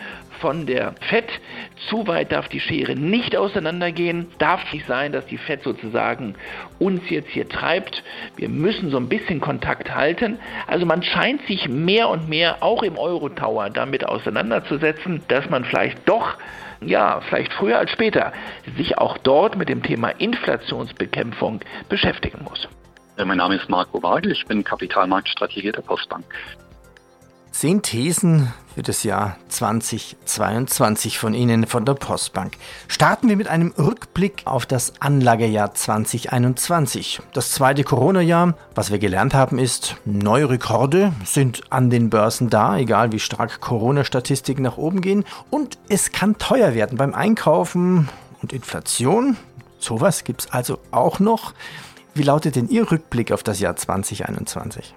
von 0.46 0.68
der 0.68 0.94
FED. 1.10 1.26
Zu 1.90 2.06
weit 2.06 2.32
darf 2.32 2.48
die 2.50 2.60
Schere 2.60 2.96
nicht 2.96 3.36
auseinandergehen. 3.36 4.28
Darf 4.38 4.72
nicht 4.72 4.86
sein, 4.86 5.12
dass 5.12 5.26
die 5.26 5.40
FED 5.40 5.64
sozusagen 5.64 6.36
uns 6.78 7.02
jetzt 7.10 7.30
hier 7.30 7.50
treibt. 7.50 8.04
Wir 8.36 8.48
müssen 8.48 8.92
so 8.92 8.98
ein 8.98 9.10
bisschen 9.10 9.42
Kontakt 9.42 9.96
halten. 9.96 10.38
Also 10.68 10.86
man 10.86 11.02
scheint 11.02 11.42
sich 11.48 11.68
mehr 11.68 12.10
und 12.10 12.30
mehr 12.30 12.62
auch 12.62 12.84
im 12.84 12.96
Euro-Tower 12.96 13.72
damit 13.72 14.08
auseinanderzusetzen, 14.08 15.24
dass 15.30 15.50
man 15.50 15.66
vielleicht 15.66 16.08
doch 16.08 16.38
ja, 16.82 17.22
vielleicht 17.22 17.52
früher 17.54 17.80
als 17.80 17.90
später, 17.90 18.32
sich 18.78 19.00
auch 19.00 19.18
dort 19.18 19.58
mit 19.58 19.68
dem 19.68 19.82
Thema 19.82 20.10
Inflationsbekämpfung 20.10 21.62
beschäftigen 21.90 22.44
muss. 22.44 22.68
Mein 23.18 23.38
Name 23.38 23.56
ist 23.56 23.68
Marco 23.68 24.04
Wagel, 24.04 24.34
ich 24.34 24.46
bin 24.46 24.64
Kapitalmarktstrategie 24.64 25.72
der 25.72 25.82
Postbank. 25.82 26.26
Zehn 27.50 27.82
Thesen 27.82 28.54
für 28.76 28.84
das 28.84 29.04
Jahr 29.04 29.38
2022 29.48 31.18
von 31.18 31.34
Ihnen 31.34 31.66
von 31.66 31.86
der 31.86 31.94
Postbank. 31.94 32.58
Starten 32.90 33.30
wir 33.30 33.38
mit 33.38 33.48
einem 33.48 33.74
Rückblick 33.78 34.42
auf 34.44 34.66
das 34.66 34.94
Anlagejahr 35.00 35.74
2021. 35.74 37.22
Das 37.32 37.52
zweite 37.52 37.86
Corona-Jahr. 37.86 38.56
Was 38.76 38.92
wir 38.92 39.00
gelernt 39.00 39.34
haben 39.34 39.60
ist, 39.60 39.96
neue 40.04 40.50
Rekorde 40.50 41.14
sind 41.24 41.64
an 41.70 41.90
den 41.90 42.10
Börsen 42.10 42.50
da, 42.50 42.78
egal 42.78 43.14
wie 43.14 43.20
stark 43.20 43.62
Corona-Statistiken 43.62 44.64
nach 44.64 44.78
oben 44.78 45.00
gehen. 45.00 45.24
Und 45.50 45.78
es 45.88 46.12
kann 46.12 46.38
teuer 46.38 46.74
werden 46.74 46.98
beim 46.98 47.14
Einkaufen 47.14 48.10
und 48.42 48.52
Inflation. 48.52 49.38
Sowas 49.80 50.26
gibt 50.26 50.42
es 50.42 50.52
also 50.52 50.80
auch 50.92 51.20
noch. 51.20 51.54
Wie 52.14 52.24
lautet 52.24 52.58
denn 52.58 52.68
Ihr 52.68 52.92
Rückblick 52.92 53.32
auf 53.32 53.42
das 53.42 53.62
Jahr 53.62 53.78
2021? 53.78 54.94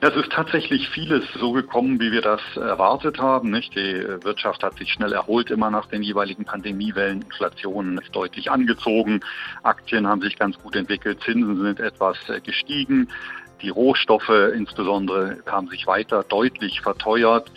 Es 0.00 0.16
ist 0.16 0.32
tatsächlich 0.32 0.88
vieles 0.88 1.24
so 1.38 1.52
gekommen, 1.52 2.00
wie 2.00 2.10
wir 2.10 2.22
das 2.22 2.40
erwartet 2.56 3.18
haben. 3.18 3.50
Nicht? 3.50 3.74
Die 3.74 4.02
Wirtschaft 4.22 4.62
hat 4.62 4.78
sich 4.78 4.92
schnell 4.92 5.12
erholt, 5.12 5.50
immer 5.50 5.70
nach 5.70 5.86
den 5.86 6.02
jeweiligen 6.02 6.46
Pandemiewellen. 6.46 7.22
Inflation 7.22 7.98
ist 7.98 8.14
deutlich 8.14 8.50
angezogen. 8.50 9.20
Aktien 9.62 10.06
haben 10.06 10.22
sich 10.22 10.38
ganz 10.38 10.58
gut 10.58 10.74
entwickelt. 10.74 11.20
Zinsen 11.22 11.60
sind 11.62 11.80
etwas 11.80 12.16
gestiegen. 12.44 13.08
Die 13.62 13.68
Rohstoffe 13.68 14.30
insbesondere 14.54 15.38
haben 15.46 15.68
sich 15.68 15.86
weiter 15.86 16.24
deutlich 16.26 16.80
verteuert. 16.80 17.50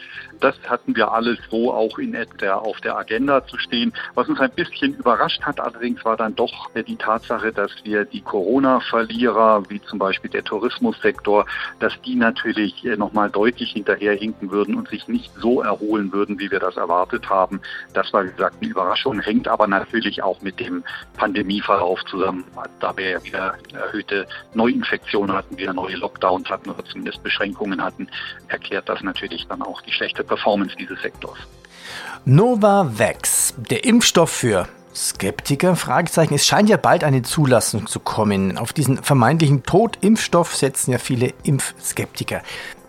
Das 0.43 0.55
hatten 0.67 0.93
wir 0.93 1.09
alles 1.09 1.39
so 1.49 1.73
auch 1.73 1.97
in 1.97 2.11
der, 2.11 2.61
auf 2.61 2.81
der 2.81 2.97
Agenda 2.97 3.47
zu 3.47 3.57
stehen. 3.57 3.93
Was 4.13 4.27
uns 4.27 4.41
ein 4.41 4.51
bisschen 4.51 4.93
überrascht 4.93 5.41
hat 5.43 5.57
allerdings 5.61 6.03
war 6.03 6.17
dann 6.17 6.35
doch 6.35 6.69
die 6.75 6.97
Tatsache, 6.97 7.53
dass 7.53 7.71
wir 7.85 8.03
die 8.03 8.19
Corona-Verlierer, 8.19 9.63
wie 9.69 9.81
zum 9.83 9.99
Beispiel 9.99 10.29
der 10.29 10.43
Tourismussektor, 10.43 11.45
dass 11.79 11.93
die 12.01 12.15
natürlich 12.15 12.83
nochmal 12.97 13.29
deutlich 13.29 13.71
hinterherhinken 13.71 14.51
würden 14.51 14.75
und 14.75 14.89
sich 14.89 15.07
nicht 15.07 15.31
so 15.39 15.61
erholen 15.61 16.11
würden, 16.11 16.37
wie 16.39 16.51
wir 16.51 16.59
das 16.59 16.75
erwartet 16.75 17.29
haben. 17.29 17.61
Das 17.93 18.11
war, 18.11 18.25
wie 18.25 18.31
gesagt, 18.31 18.57
eine 18.59 18.69
Überraschung, 18.69 19.21
hängt 19.21 19.47
aber 19.47 19.67
natürlich 19.67 20.21
auch 20.23 20.41
mit 20.41 20.59
dem 20.59 20.83
Pandemieverlauf 21.15 22.03
zusammen. 22.03 22.43
Da 22.81 22.97
wir 22.97 23.11
ja 23.11 23.23
wieder 23.23 23.55
erhöhte 23.73 24.27
Neuinfektionen 24.53 25.33
hatten, 25.33 25.57
wieder 25.57 25.71
neue 25.71 25.95
Lockdowns 25.95 26.49
hatten 26.49 26.69
oder 26.69 26.83
zumindest 26.83 27.23
Beschränkungen 27.23 27.81
hatten, 27.81 28.09
erklärt 28.49 28.89
das 28.89 29.01
natürlich 29.03 29.47
dann 29.47 29.61
auch 29.61 29.81
die 29.81 29.93
schlechte 29.93 30.25
Performance 30.33 30.75
dieses 30.79 30.99
Sektors. 31.01 31.37
Novavax, 32.25 33.53
der 33.69 33.83
Impfstoff 33.85 34.31
für 34.31 34.67
Skeptiker? 34.95 35.75
Fragezeichen. 35.75 36.33
Es 36.33 36.47
scheint 36.47 36.69
ja 36.69 36.77
bald 36.77 37.03
eine 37.03 37.21
Zulassung 37.21 37.85
zu 37.85 37.99
kommen. 37.99 38.57
Auf 38.57 38.73
diesen 38.73 39.03
vermeintlichen 39.03 39.61
Totimpfstoff 39.61 40.55
setzen 40.55 40.91
ja 40.91 40.97
viele 40.97 41.33
Impfskeptiker. 41.43 42.41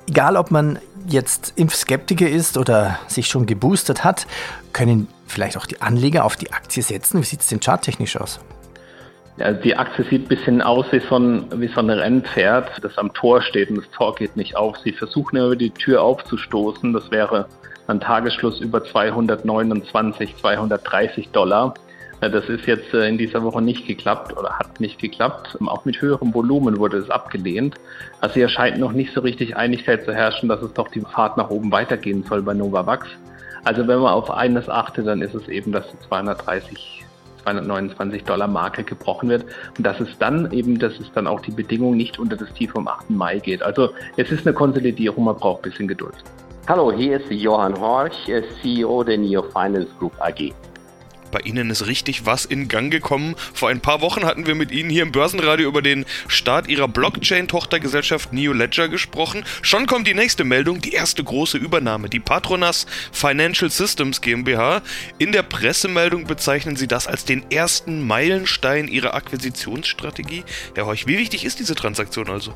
Egal, 0.09 0.39
ob 0.39 0.51
man 0.51 0.79
jetzt 1.07 1.53
Impfskeptiker 1.57 2.29
ist 2.29 2.57
oder 2.57 2.99
sich 3.09 3.27
schon 3.27 3.45
geboostert 3.45 4.05
hat, 4.05 4.27
können 4.73 5.09
vielleicht 5.27 5.59
auch 5.59 5.67
die 5.67 5.83
Anleger 5.83 6.25
auf 6.25 6.37
die 6.37 6.51
Aktie 6.51 6.83
setzen. 6.83 7.21
Wie 7.21 7.27
sieht 7.27 7.41
es 7.41 7.49
denn 7.49 7.61
charttechnisch 7.61 8.17
aus? 8.17 8.41
Ja, 9.37 9.53
die 9.53 9.77
Aktie 9.77 10.05
sieht 10.05 10.27
ein 10.27 10.29
bisschen 10.29 10.63
aus 10.63 10.87
wie 10.93 11.01
so, 11.01 11.17
ein, 11.17 11.47
wie 11.61 11.67
so 11.67 11.81
ein 11.81 11.91
Rennpferd, 11.91 12.85
das 12.85 12.97
am 12.99 13.13
Tor 13.13 13.43
steht 13.43 13.69
und 13.69 13.79
das 13.79 13.91
Tor 13.91 14.15
geht 14.15 14.37
nicht 14.37 14.57
auf. 14.57 14.79
Sie 14.79 14.93
versuchen 14.93 15.37
über 15.37 15.57
die 15.57 15.71
Tür 15.71 16.03
aufzustoßen. 16.03 16.93
Das 16.93 17.11
wäre 17.11 17.49
ein 17.89 17.99
Tagesschluss 17.99 18.61
über 18.61 18.85
229, 18.85 20.37
230 20.37 21.31
Dollar. 21.31 21.75
Das 22.21 22.49
ist 22.49 22.67
jetzt 22.67 22.95
äh, 22.95 23.09
in 23.09 23.19
dieser 23.19 23.43
Woche 23.43 23.61
nicht 23.61 23.87
geklappt 23.87 24.37
oder 24.37 24.57
hat 24.59 24.81
nicht 24.81 25.01
geklappt. 25.01 25.59
Auch 25.67 25.85
mit 25.85 26.01
höherem 26.01 26.33
Volumen 26.33 26.79
wurde 26.79 26.99
es 26.99 27.11
abgelehnt. 27.11 27.75
Also 28.21 28.35
hier 28.35 28.49
scheint 28.49 28.79
noch 28.79 28.93
nicht 28.93 29.13
so 29.13 29.21
richtig 29.21 29.57
Einigkeit 29.57 30.05
zu 30.05 30.15
herrschen, 30.15 30.49
dass 30.49 30.63
es 30.63 30.73
doch 30.73 30.89
die 30.89 31.01
Fahrt 31.01 31.37
nach 31.37 31.51
oben 31.51 31.73
weitergehen 31.73 32.23
soll 32.23 32.41
bei 32.43 32.55
Novavax. 32.55 33.09
Also 33.65 33.87
wenn 33.89 33.99
man 33.99 34.13
auf 34.13 34.31
eines 34.31 34.69
achtet, 34.69 35.07
dann 35.07 35.23
ist 35.23 35.35
es 35.35 35.49
eben, 35.49 35.73
dass 35.73 35.91
die 35.91 35.99
230 36.09 37.04
229 37.45 38.25
Dollar 38.25 38.49
Marke 38.49 38.83
gebrochen 38.83 39.29
wird. 39.29 39.45
Und 39.77 39.87
das 39.87 40.01
ist 40.01 40.17
dann 40.19 40.51
eben, 40.53 40.79
das 40.79 40.99
ist 40.99 41.11
dann 41.15 41.27
auch 41.27 41.41
die 41.41 41.53
Bedingung, 41.53 41.97
nicht 41.97 42.19
unter 42.19 42.37
das 42.37 42.53
Tief 42.55 42.73
vom 42.73 42.89
8. 42.89 43.11
Mai 43.11 43.39
geht. 43.39 43.63
Also 43.63 43.91
es 44.17 44.31
ist 44.31 44.47
eine 44.47 44.55
Konsolidierung, 44.55 45.25
man 45.25 45.37
braucht 45.37 45.61
ein 45.61 45.71
bisschen 45.71 45.89
Geduld. 45.89 46.15
Hallo, 46.67 46.91
hier 46.91 47.21
ist 47.21 47.31
Johann 47.31 47.79
Horch, 47.79 48.15
CEO 48.63 49.05
der 49.05 49.19
Neo 49.19 49.43
Finance 49.43 49.89
Group 49.99 50.15
AG. 50.19 50.53
Bei 51.35 51.41
Ihnen 51.41 51.69
ist 51.69 51.89
richtig 51.89 52.27
was 52.27 52.45
in 52.45 52.69
Gang 52.69 52.93
gekommen. 52.93 53.35
Vor 53.55 53.69
ein 53.69 53.81
paar 53.81 54.01
Wochen 54.03 54.25
hatten 54.25 54.47
wir 54.47 54.55
mit 54.55 54.71
Ihnen 54.71 54.89
hier 54.89 55.03
im 55.03 55.11
Börsenradio 55.11 55.67
über 55.67 55.83
den 55.83 56.05
Start 56.29 56.69
Ihrer 56.69 56.87
Blockchain-Tochtergesellschaft 56.87 58.33
Neo 58.33 58.53
Ledger 58.53 58.87
gesprochen. 58.87 59.43
Schon 59.61 59.87
kommt 59.87 60.07
die 60.07 60.15
nächste 60.15 60.45
Meldung, 60.45 60.81
die 60.81 60.93
erste 60.93 61.25
große 61.25 61.59
Übernahme, 61.59 62.09
die 62.09 62.21
Patronas 62.21 62.87
Financial 63.11 63.69
Systems 63.69 64.21
GmbH. 64.21 64.83
In 65.19 65.33
der 65.33 65.43
Pressemeldung 65.43 66.29
bezeichnen 66.29 66.77
Sie 66.77 66.87
das 66.87 67.09
als 67.09 67.25
den 67.25 67.51
ersten 67.51 68.07
Meilenstein 68.07 68.87
Ihrer 68.87 69.15
Akquisitionsstrategie. 69.15 70.45
Herr 70.77 70.87
Horch, 70.87 71.09
wie 71.09 71.19
wichtig 71.19 71.45
ist 71.45 71.59
diese 71.59 71.75
Transaktion 71.75 72.31
also? 72.31 72.55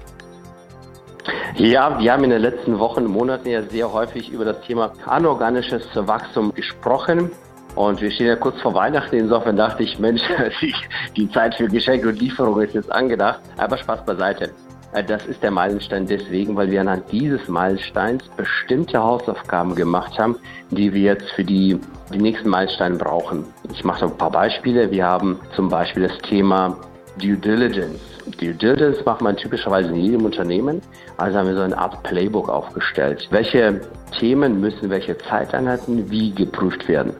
Ja, 1.56 1.98
wir 1.98 2.12
haben 2.12 2.22
in 2.22 2.30
den 2.30 2.42
letzten 2.42 2.78
Wochen 2.78 3.06
und 3.06 3.10
Monaten 3.10 3.48
ja 3.48 3.64
sehr 3.64 3.92
häufig 3.92 4.30
über 4.30 4.44
das 4.44 4.60
Thema 4.60 4.92
anorganisches 5.04 5.82
Wachstum 5.94 6.54
gesprochen. 6.54 7.32
Und 7.74 8.00
wir 8.00 8.10
stehen 8.10 8.26
ja 8.26 8.36
kurz 8.36 8.60
vor 8.60 8.74
Weihnachten, 8.74 9.16
insofern 9.16 9.56
dachte 9.56 9.82
ich, 9.82 9.98
Mensch, 9.98 10.22
die 11.16 11.30
Zeit 11.30 11.54
für 11.54 11.68
Geschenke 11.68 12.08
und 12.08 12.20
Lieferung 12.20 12.60
ist 12.60 12.74
jetzt 12.74 12.90
angedacht. 12.90 13.40
Aber 13.56 13.78
Spaß 13.78 14.04
beiseite. 14.04 14.50
Äh, 14.92 15.04
das 15.04 15.26
ist 15.26 15.42
der 15.42 15.50
Meilenstein 15.50 16.06
deswegen, 16.06 16.56
weil 16.56 16.70
wir 16.70 16.80
anhand 16.80 17.10
dieses 17.12 17.46
Meilensteins 17.48 18.24
bestimmte 18.36 19.02
Hausaufgaben 19.02 19.74
gemacht 19.74 20.18
haben, 20.18 20.36
die 20.70 20.92
wir 20.92 21.02
jetzt 21.02 21.30
für 21.32 21.44
die, 21.44 21.78
die 22.12 22.18
nächsten 22.18 22.48
Meilensteine 22.48 22.96
brauchen. 22.96 23.44
Ich 23.72 23.84
mache 23.84 24.06
ein 24.06 24.16
paar 24.16 24.30
Beispiele. 24.30 24.90
Wir 24.90 25.06
haben 25.06 25.38
zum 25.54 25.68
Beispiel 25.68 26.08
das 26.08 26.18
Thema 26.18 26.76
Due 27.18 27.36
Diligence. 27.36 28.00
Due 28.38 28.54
Diligence 28.54 29.04
macht 29.04 29.20
man 29.22 29.36
typischerweise 29.36 29.88
in 29.88 29.96
jedem 29.96 30.24
Unternehmen. 30.24 30.80
Also 31.16 31.36
haben 31.38 31.48
wir 31.48 31.56
so 31.56 31.62
eine 31.62 31.76
Art 31.76 32.00
Playbook 32.04 32.48
aufgestellt. 32.48 33.26
Welche 33.30 33.80
Themen 34.16 34.60
müssen, 34.60 34.88
welche 34.88 35.18
Zeiteinheiten 35.18 36.08
wie 36.10 36.32
geprüft 36.32 36.86
werden? 36.86 37.14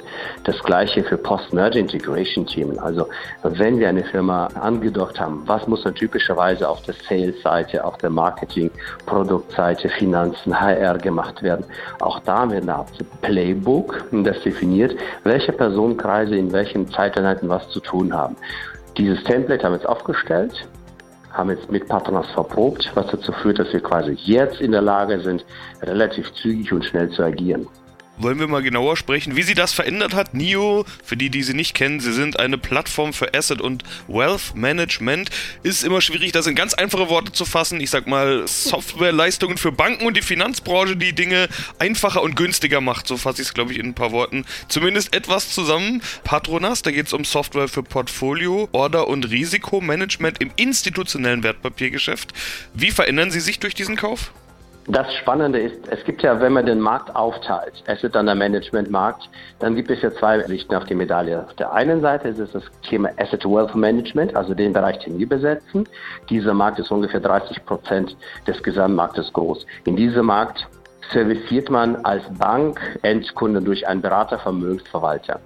Das 0.44 0.58
gleiche 0.62 1.02
für 1.02 1.16
Post-Merge 1.16 1.80
Integration 1.80 2.46
Themen. 2.46 2.78
Also 2.78 3.08
wenn 3.42 3.80
wir 3.80 3.88
eine 3.88 4.04
Firma 4.04 4.46
angedockt 4.60 5.18
haben, 5.18 5.42
was 5.46 5.66
muss 5.66 5.82
dann 5.82 5.96
typischerweise 5.96 6.68
auf 6.68 6.80
der 6.82 6.94
Sales-Seite, 7.08 7.84
auf 7.84 7.98
der 7.98 8.10
Marketing, 8.10 8.70
Produktseite, 9.06 9.88
Finanzen, 9.88 10.58
HR 10.58 10.98
gemacht 10.98 11.42
werden? 11.42 11.64
Auch 11.98 12.20
da 12.20 12.38
haben 12.38 12.52
wir 12.52 12.58
eine 12.58 12.74
Art 12.74 12.92
Playbook, 13.22 14.04
das 14.12 14.40
definiert, 14.42 14.94
welche 15.24 15.52
Personenkreise 15.52 16.36
in 16.36 16.52
welchen 16.52 16.86
Zeiteinheiten 16.88 17.48
was 17.48 17.68
zu 17.70 17.80
tun 17.80 18.12
haben. 18.12 18.36
Dieses 18.98 19.22
Template 19.22 19.64
haben 19.64 19.72
wir 19.72 19.78
jetzt 19.78 19.88
aufgestellt, 19.88 20.68
haben 21.30 21.50
jetzt 21.50 21.70
mit 21.70 21.88
Patronas 21.88 22.28
verprobt, 22.32 22.90
was 22.94 23.06
dazu 23.06 23.30
führt, 23.30 23.60
dass 23.60 23.72
wir 23.72 23.80
quasi 23.80 24.12
jetzt 24.24 24.60
in 24.60 24.72
der 24.72 24.82
Lage 24.82 25.20
sind, 25.20 25.46
relativ 25.82 26.32
zügig 26.34 26.72
und 26.72 26.84
schnell 26.84 27.08
zu 27.10 27.22
agieren 27.22 27.68
wollen 28.18 28.38
wir 28.38 28.48
mal 28.48 28.62
genauer 28.62 28.96
sprechen, 28.96 29.36
wie 29.36 29.42
sie 29.42 29.54
das 29.54 29.72
verändert 29.72 30.14
hat. 30.14 30.34
NIO, 30.34 30.84
für 31.04 31.16
die, 31.16 31.30
die 31.30 31.42
sie 31.42 31.54
nicht 31.54 31.74
kennen, 31.74 32.00
sie 32.00 32.12
sind 32.12 32.38
eine 32.38 32.58
Plattform 32.58 33.12
für 33.12 33.34
Asset 33.34 33.60
und 33.60 33.84
Wealth 34.06 34.54
Management. 34.54 35.30
Ist 35.62 35.84
immer 35.84 36.00
schwierig, 36.00 36.32
das 36.32 36.46
in 36.46 36.54
ganz 36.54 36.74
einfache 36.74 37.08
Worte 37.08 37.32
zu 37.32 37.44
fassen. 37.44 37.80
Ich 37.80 37.90
sag 37.90 38.06
mal, 38.06 38.46
Softwareleistungen 38.46 39.58
für 39.58 39.72
Banken 39.72 40.06
und 40.06 40.16
die 40.16 40.22
Finanzbranche, 40.22 40.96
die 40.96 41.12
Dinge 41.12 41.48
einfacher 41.78 42.22
und 42.22 42.36
günstiger 42.36 42.80
macht. 42.80 43.06
So 43.06 43.16
fasse 43.16 43.42
ich 43.42 43.48
es, 43.48 43.54
glaube 43.54 43.72
ich, 43.72 43.78
in 43.78 43.86
ein 43.86 43.94
paar 43.94 44.12
Worten. 44.12 44.44
Zumindest 44.68 45.14
etwas 45.14 45.50
zusammen. 45.50 46.02
Patronas, 46.24 46.82
da 46.82 46.90
geht 46.90 47.06
es 47.06 47.12
um 47.12 47.24
Software 47.24 47.68
für 47.68 47.82
Portfolio, 47.82 48.68
Order 48.72 49.08
und 49.08 49.30
Risikomanagement 49.30 50.40
im 50.40 50.50
institutionellen 50.56 51.42
Wertpapiergeschäft. 51.42 52.32
Wie 52.74 52.90
verändern 52.90 53.30
sie 53.30 53.40
sich 53.40 53.58
durch 53.58 53.74
diesen 53.74 53.96
Kauf? 53.96 54.32
Das 54.90 55.12
Spannende 55.16 55.58
ist, 55.58 55.86
es 55.88 56.02
gibt 56.04 56.22
ja, 56.22 56.40
wenn 56.40 56.54
man 56.54 56.64
den 56.64 56.80
Markt 56.80 57.14
aufteilt, 57.14 57.84
Asset 57.86 58.16
Under 58.16 58.34
Management 58.34 58.90
Markt, 58.90 59.28
dann 59.58 59.76
gibt 59.76 59.90
es 59.90 60.00
ja 60.00 60.10
zwei 60.10 60.40
Sichten 60.44 60.74
auf 60.74 60.84
die 60.84 60.94
Medaille. 60.94 61.44
Auf 61.44 61.52
der 61.56 61.74
einen 61.74 62.00
Seite 62.00 62.28
ist 62.28 62.38
es 62.38 62.52
das 62.52 62.62
Thema 62.88 63.10
Asset 63.18 63.44
Wealth 63.44 63.74
Management, 63.74 64.34
also 64.34 64.54
den 64.54 64.72
Bereich, 64.72 64.98
den 65.00 65.18
wir 65.18 65.28
besetzen. 65.28 65.86
Dieser 66.30 66.54
Markt 66.54 66.78
ist 66.78 66.90
ungefähr 66.90 67.20
30 67.20 67.66
Prozent 67.66 68.16
des 68.46 68.62
Gesamtmarktes 68.62 69.30
groß. 69.34 69.66
In 69.84 69.94
diesem 69.94 70.24
Markt 70.24 70.66
serviciert 71.12 71.68
man 71.68 71.96
als 72.06 72.22
Bank 72.38 72.80
Endkunden 73.02 73.66
durch 73.66 73.86
einen 73.86 74.00
Beratervermögensverwalter. 74.00 75.38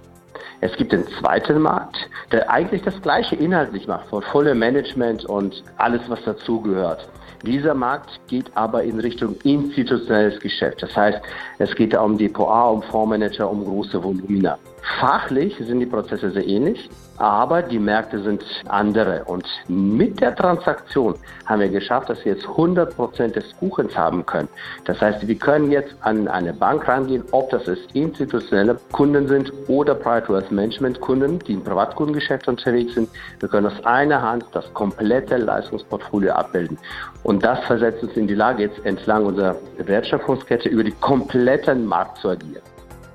Es 0.61 0.73
gibt 0.77 0.93
den 0.93 1.05
zweiten 1.19 1.61
Markt, 1.61 1.97
der 2.31 2.49
eigentlich 2.49 2.83
das 2.83 3.01
gleiche 3.01 3.35
inhaltlich 3.35 3.87
macht, 3.87 4.09
Portfolio 4.09 4.55
Management 4.55 5.25
und 5.25 5.61
alles, 5.75 5.99
was 6.07 6.23
dazugehört. 6.23 7.09
Dieser 7.43 7.73
Markt 7.73 8.21
geht 8.27 8.49
aber 8.55 8.83
in 8.83 8.99
Richtung 8.99 9.35
institutionelles 9.43 10.39
Geschäft. 10.39 10.81
Das 10.81 10.95
heißt, 10.95 11.19
es 11.59 11.75
geht 11.75 11.93
um 11.95 12.17
DPA, 12.17 12.69
um 12.69 12.81
Fondsmanager, 12.83 13.49
um 13.49 13.65
große 13.65 14.01
Volumina. 14.01 14.57
Fachlich 14.99 15.55
sind 15.57 15.79
die 15.79 15.85
Prozesse 15.85 16.31
sehr 16.31 16.45
ähnlich, 16.45 16.89
aber 17.17 17.61
die 17.61 17.79
Märkte 17.79 18.21
sind 18.21 18.43
andere. 18.67 19.23
Und 19.25 19.47
mit 19.69 20.19
der 20.19 20.35
Transaktion 20.35 21.15
haben 21.45 21.61
wir 21.61 21.69
geschafft, 21.69 22.09
dass 22.09 22.23
wir 22.25 22.33
jetzt 22.33 22.45
100 22.47 22.93
Prozent 22.95 23.35
des 23.37 23.45
Kuchens 23.59 23.95
haben 23.97 24.25
können. 24.25 24.49
Das 24.83 24.99
heißt, 24.99 25.25
wir 25.25 25.35
können 25.35 25.71
jetzt 25.71 25.95
an 26.01 26.27
eine 26.27 26.53
Bank 26.53 26.85
rangehen, 26.87 27.23
ob 27.31 27.49
das 27.49 27.67
ist 27.67 27.93
institutionelle 27.93 28.77
Kunden 28.91 29.27
sind 29.27 29.53
oder 29.67 29.95
Private 29.95 30.33
Wealth 30.33 30.51
Management 30.51 30.99
Kunden, 30.99 31.39
die 31.39 31.53
im 31.53 31.63
Privatkundengeschäft 31.63 32.49
unterwegs 32.49 32.93
sind. 32.95 33.09
Wir 33.39 33.47
können 33.47 33.67
aus 33.67 33.85
einer 33.85 34.21
Hand 34.21 34.45
das 34.51 34.71
komplette 34.73 35.37
Leistungsportfolio 35.37 36.33
abbilden. 36.33 36.77
Und 37.23 37.43
das 37.43 37.63
versetzt 37.65 38.03
uns 38.03 38.17
in 38.17 38.27
die 38.27 38.35
Lage, 38.35 38.63
jetzt 38.63 38.85
entlang 38.85 39.25
unserer 39.25 39.55
Wertschöpfungskette 39.77 40.67
über 40.67 40.83
die 40.83 40.91
kompletten 40.91 41.85
Markt 41.85 42.17
zu 42.17 42.29
agieren. 42.29 42.61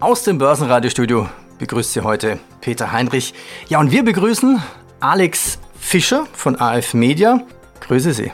Aus 0.00 0.22
dem 0.22 0.38
Börsenradiostudio 0.38 1.26
begrüßt 1.58 1.92
Sie 1.92 2.00
heute 2.02 2.38
Peter 2.60 2.92
Heinrich. 2.92 3.34
Ja, 3.68 3.80
und 3.80 3.90
wir 3.90 4.04
begrüßen 4.04 4.62
Alex 5.00 5.58
Fischer 5.78 6.26
von 6.32 6.56
AF 6.56 6.94
Media. 6.94 7.40
Grüße 7.80 8.12
Sie. 8.12 8.32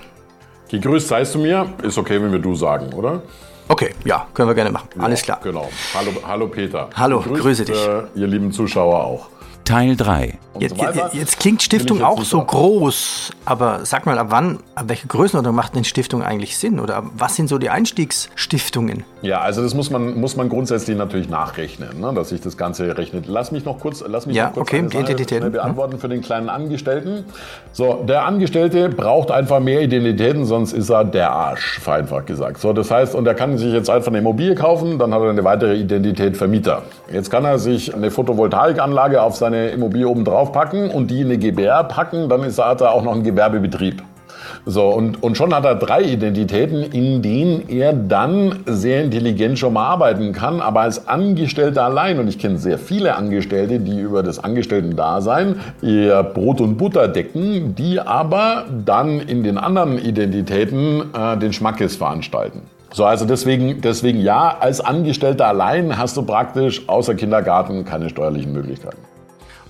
Gegrüßt 0.71 1.09
seist 1.09 1.35
du 1.35 1.39
mir. 1.39 1.73
Ist 1.83 1.99
okay, 1.99 2.21
wenn 2.21 2.33
wir 2.33 2.39
du 2.39 2.55
sagen, 2.55 2.93
oder? 2.93 3.23
Okay, 3.69 3.95
ja, 4.05 4.27
können 4.35 4.49
wir 4.49 4.55
gerne 4.55 4.71
machen. 4.71 4.89
Ja, 4.97 5.03
Alles 5.05 5.23
klar. 5.23 5.41
Genau. 5.43 5.71
Hallo, 5.95 6.11
hallo 6.27 6.49
Peter. 6.49 6.91
Hallo, 6.95 7.21
Gegrüßt, 7.21 7.43
grüße 7.43 7.65
dich. 7.65 7.87
Äh, 7.87 8.03
ihr 8.15 8.27
lieben 8.27 8.53
Zuschauer 8.53 9.03
auch. 9.03 9.29
Teil 9.65 9.97
3. 9.97 10.39
Jetzt, 10.59 10.77
jetzt, 10.81 11.15
jetzt, 11.15 11.41
klingt 11.41 11.63
Stiftung 11.63 12.03
auch 12.05 12.23
so 12.23 12.41
groß, 12.41 13.33
aber 13.45 13.81
sag 13.83 14.07
mal, 14.07 14.19
ab 14.19 14.29
wann, 14.31 14.61
ab 14.77 14.85
welche 14.87 15.09
Größenordnung 15.09 15.55
macht 15.55 15.75
denn 15.75 15.83
Stiftung 15.83 16.23
eigentlich 16.23 16.57
Sinn? 16.59 16.79
Oder 16.79 17.03
was 17.17 17.35
sind 17.35 17.49
so 17.49 17.59
die 17.59 17.71
Einstiegsstiftungen? 17.71 19.03
Ja, 19.23 19.41
also 19.41 19.63
das 19.63 19.75
muss 19.75 19.91
man, 19.91 20.21
muss 20.21 20.37
man 20.37 20.49
grundsätzlich 20.49 20.97
natürlich 20.97 21.29
nachrechnen, 21.29 22.01
ne, 22.01 22.13
dass 22.15 22.29
sich 22.29 22.41
das 22.41 22.57
Ganze 22.57 22.97
rechnet. 22.97 23.25
Lass 23.27 23.51
mich 23.51 23.65
noch 23.65 23.81
kurz, 23.81 24.05
lass 24.07 24.27
mich 24.27 24.37
ja, 24.37 24.47
noch 24.47 24.55
kurz 24.55 24.69
okay, 24.69 24.87
die 24.89 24.97
Identitäten. 24.97 25.51
beantworten 25.51 25.99
für 25.99 26.09
den 26.09 26.21
kleinen 26.21 26.49
Angestellten. 26.49 27.25
So, 27.73 28.05
der 28.07 28.25
Angestellte 28.27 28.91
braucht 28.91 29.33
einfach 29.33 29.59
mehr 29.59 29.81
Identitäten, 29.83 30.45
sonst 30.45 30.73
ist 30.73 30.91
er 30.91 31.05
der 31.05 31.33
Arsch, 31.33 31.81
vereinfacht 31.81 32.29
gesagt. 32.29 32.61
So, 32.61 32.73
das 32.73 32.93
heißt, 32.93 33.17
und 33.17 33.27
er 33.27 33.35
kann 33.35 33.59
sich 33.59 33.73
jetzt 33.73 33.91
einfach 33.91 34.09
eine 34.09 34.19
Immobilie 34.19 34.55
kaufen, 34.55 35.01
dann 35.01 35.13
hat 35.13 35.21
er 35.21 35.31
eine 35.31 35.43
weitere 35.43 35.75
Identität 35.75 36.37
Vermieter. 36.37 36.83
Jetzt 37.13 37.31
kann 37.31 37.45
er 37.45 37.59
sich 37.59 37.93
eine 37.93 38.13
Photovoltaikanlage 38.13 39.21
auf 39.21 39.35
seine 39.35 39.54
Immobilie 39.55 40.09
oben 40.09 40.25
drauf 40.25 40.53
packen 40.53 40.91
und 40.91 41.11
die 41.11 41.21
in 41.21 41.27
eine 41.27 41.39
GBR 41.39 41.85
packen, 41.85 42.29
dann 42.29 42.43
ist, 42.43 42.59
hat 42.59 42.81
er 42.81 42.93
auch 42.93 43.03
noch 43.03 43.13
einen 43.13 43.23
Gewerbebetrieb. 43.25 44.03
So, 44.67 44.89
und, 44.89 45.23
und 45.23 45.37
schon 45.37 45.55
hat 45.55 45.65
er 45.65 45.75
drei 45.75 46.03
Identitäten, 46.03 46.83
in 46.83 47.23
denen 47.23 47.69
er 47.69 47.93
dann 47.93 48.61
sehr 48.67 49.05
intelligent 49.05 49.59
schon 49.59 49.75
mal 49.75 49.87
arbeiten 49.87 50.33
kann, 50.33 50.61
aber 50.61 50.81
als 50.81 51.07
Angestellter 51.07 51.85
allein. 51.85 52.19
Und 52.19 52.29
ich 52.29 52.39
kenne 52.39 52.59
sehr 52.59 52.79
viele 52.79 53.17
Angestellte, 53.17 53.81
die 53.81 54.01
über 54.01 54.23
das 54.23 54.43
Angestellten-Dasein 54.43 55.61
ihr 55.83 56.23
Brot 56.23 56.61
und 56.61 56.77
Butter 56.77 57.09
decken, 57.09 57.75
die 57.75 58.01
aber 58.01 58.65
dann 58.85 59.21
in 59.21 59.43
den 59.43 59.59
anderen 59.59 59.99
Identitäten 59.99 61.15
äh, 61.15 61.37
den 61.37 61.53
Schmackes 61.53 61.97
veranstalten. 61.97 62.63
So, 62.93 63.05
also 63.05 63.25
deswegen, 63.25 63.81
deswegen 63.81 64.21
ja, 64.21 64.57
als 64.61 64.81
Angestellter 64.81 65.49
allein 65.49 65.99
hast 65.99 66.17
du 66.17 66.23
praktisch 66.23 66.89
außer 66.89 67.15
Kindergarten 67.17 67.85
keine 67.85 68.09
steuerlichen 68.09 68.53
Möglichkeiten. 68.53 68.99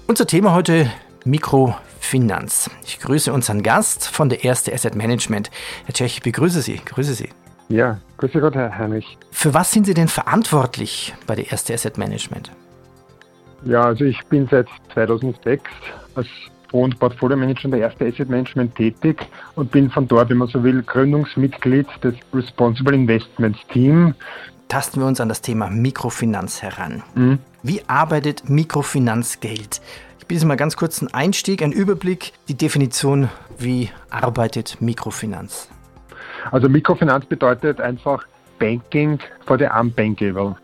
Unser 0.07 0.27
Thema 0.27 0.53
heute 0.53 0.91
Mikrofinanz. 1.25 2.71
Ich 2.85 3.01
grüße 3.01 3.33
unseren 3.33 3.63
Gast 3.63 4.07
von 4.07 4.29
der 4.29 4.45
Erste 4.45 4.71
Asset 4.75 4.95
Management. 4.95 5.51
Herr 5.87 5.95
Tschech, 5.95 6.19
ich 6.19 6.23
begrüße 6.23 6.61
Sie. 6.61 6.77
Grüße 6.77 7.15
Sie. 7.15 7.31
Ja, 7.71 7.99
grüße 8.19 8.39
Gott, 8.39 8.55
Herr 8.55 8.77
Heinrich. 8.77 9.17
Für 9.31 9.55
was 9.55 9.73
sind 9.73 9.87
Sie 9.87 9.95
denn 9.95 10.09
verantwortlich 10.09 11.15
bei 11.27 11.35
der 11.35 11.51
Erste 11.51 11.73
Asset 11.73 11.97
Management? 11.97 12.53
Ja, 13.65 13.85
also 13.85 14.05
ich 14.05 14.23
bin 14.27 14.47
seit 14.51 14.69
2006 14.93 15.63
als 16.17 16.29
und 16.73 16.99
Portfolio 16.99 17.37
Manager 17.37 17.69
der 17.69 17.81
Erste 17.81 18.05
Asset 18.07 18.29
Management 18.29 18.75
tätig 18.75 19.27
und 19.55 19.71
bin 19.71 19.89
von 19.89 20.07
dort, 20.07 20.29
wenn 20.29 20.39
man 20.39 20.49
so 20.49 20.63
will, 20.63 20.83
Gründungsmitglied 20.83 21.87
des 22.03 22.15
Responsible 22.35 22.95
Investments 22.95 23.61
Team. 23.69 24.15
Tasten 24.69 25.01
wir 25.01 25.07
uns 25.07 25.21
an 25.21 25.29
das 25.29 25.41
Thema 25.41 25.69
Mikrofinanz 25.71 26.63
heran. 26.63 27.03
Mhm. 27.15 27.39
Wie 27.63 27.83
arbeitet 27.87 28.49
Mikrofinanzgeld? 28.49 29.81
Ich 30.19 30.27
biete 30.27 30.47
mal 30.47 30.57
ganz 30.57 30.77
kurz 30.77 31.01
einen 31.01 31.13
Einstieg, 31.13 31.63
einen 31.63 31.73
Überblick, 31.73 32.33
die 32.49 32.55
Definition, 32.55 33.29
wie 33.59 33.91
arbeitet 34.11 34.81
Mikrofinanz? 34.81 35.69
Also 36.51 36.69
Mikrofinanz 36.69 37.27
bedeutet 37.27 37.81
einfach 37.81 38.27
Banking 38.59 39.19
for 39.47 39.59
the 39.59 39.67
unbankable. 39.67 40.57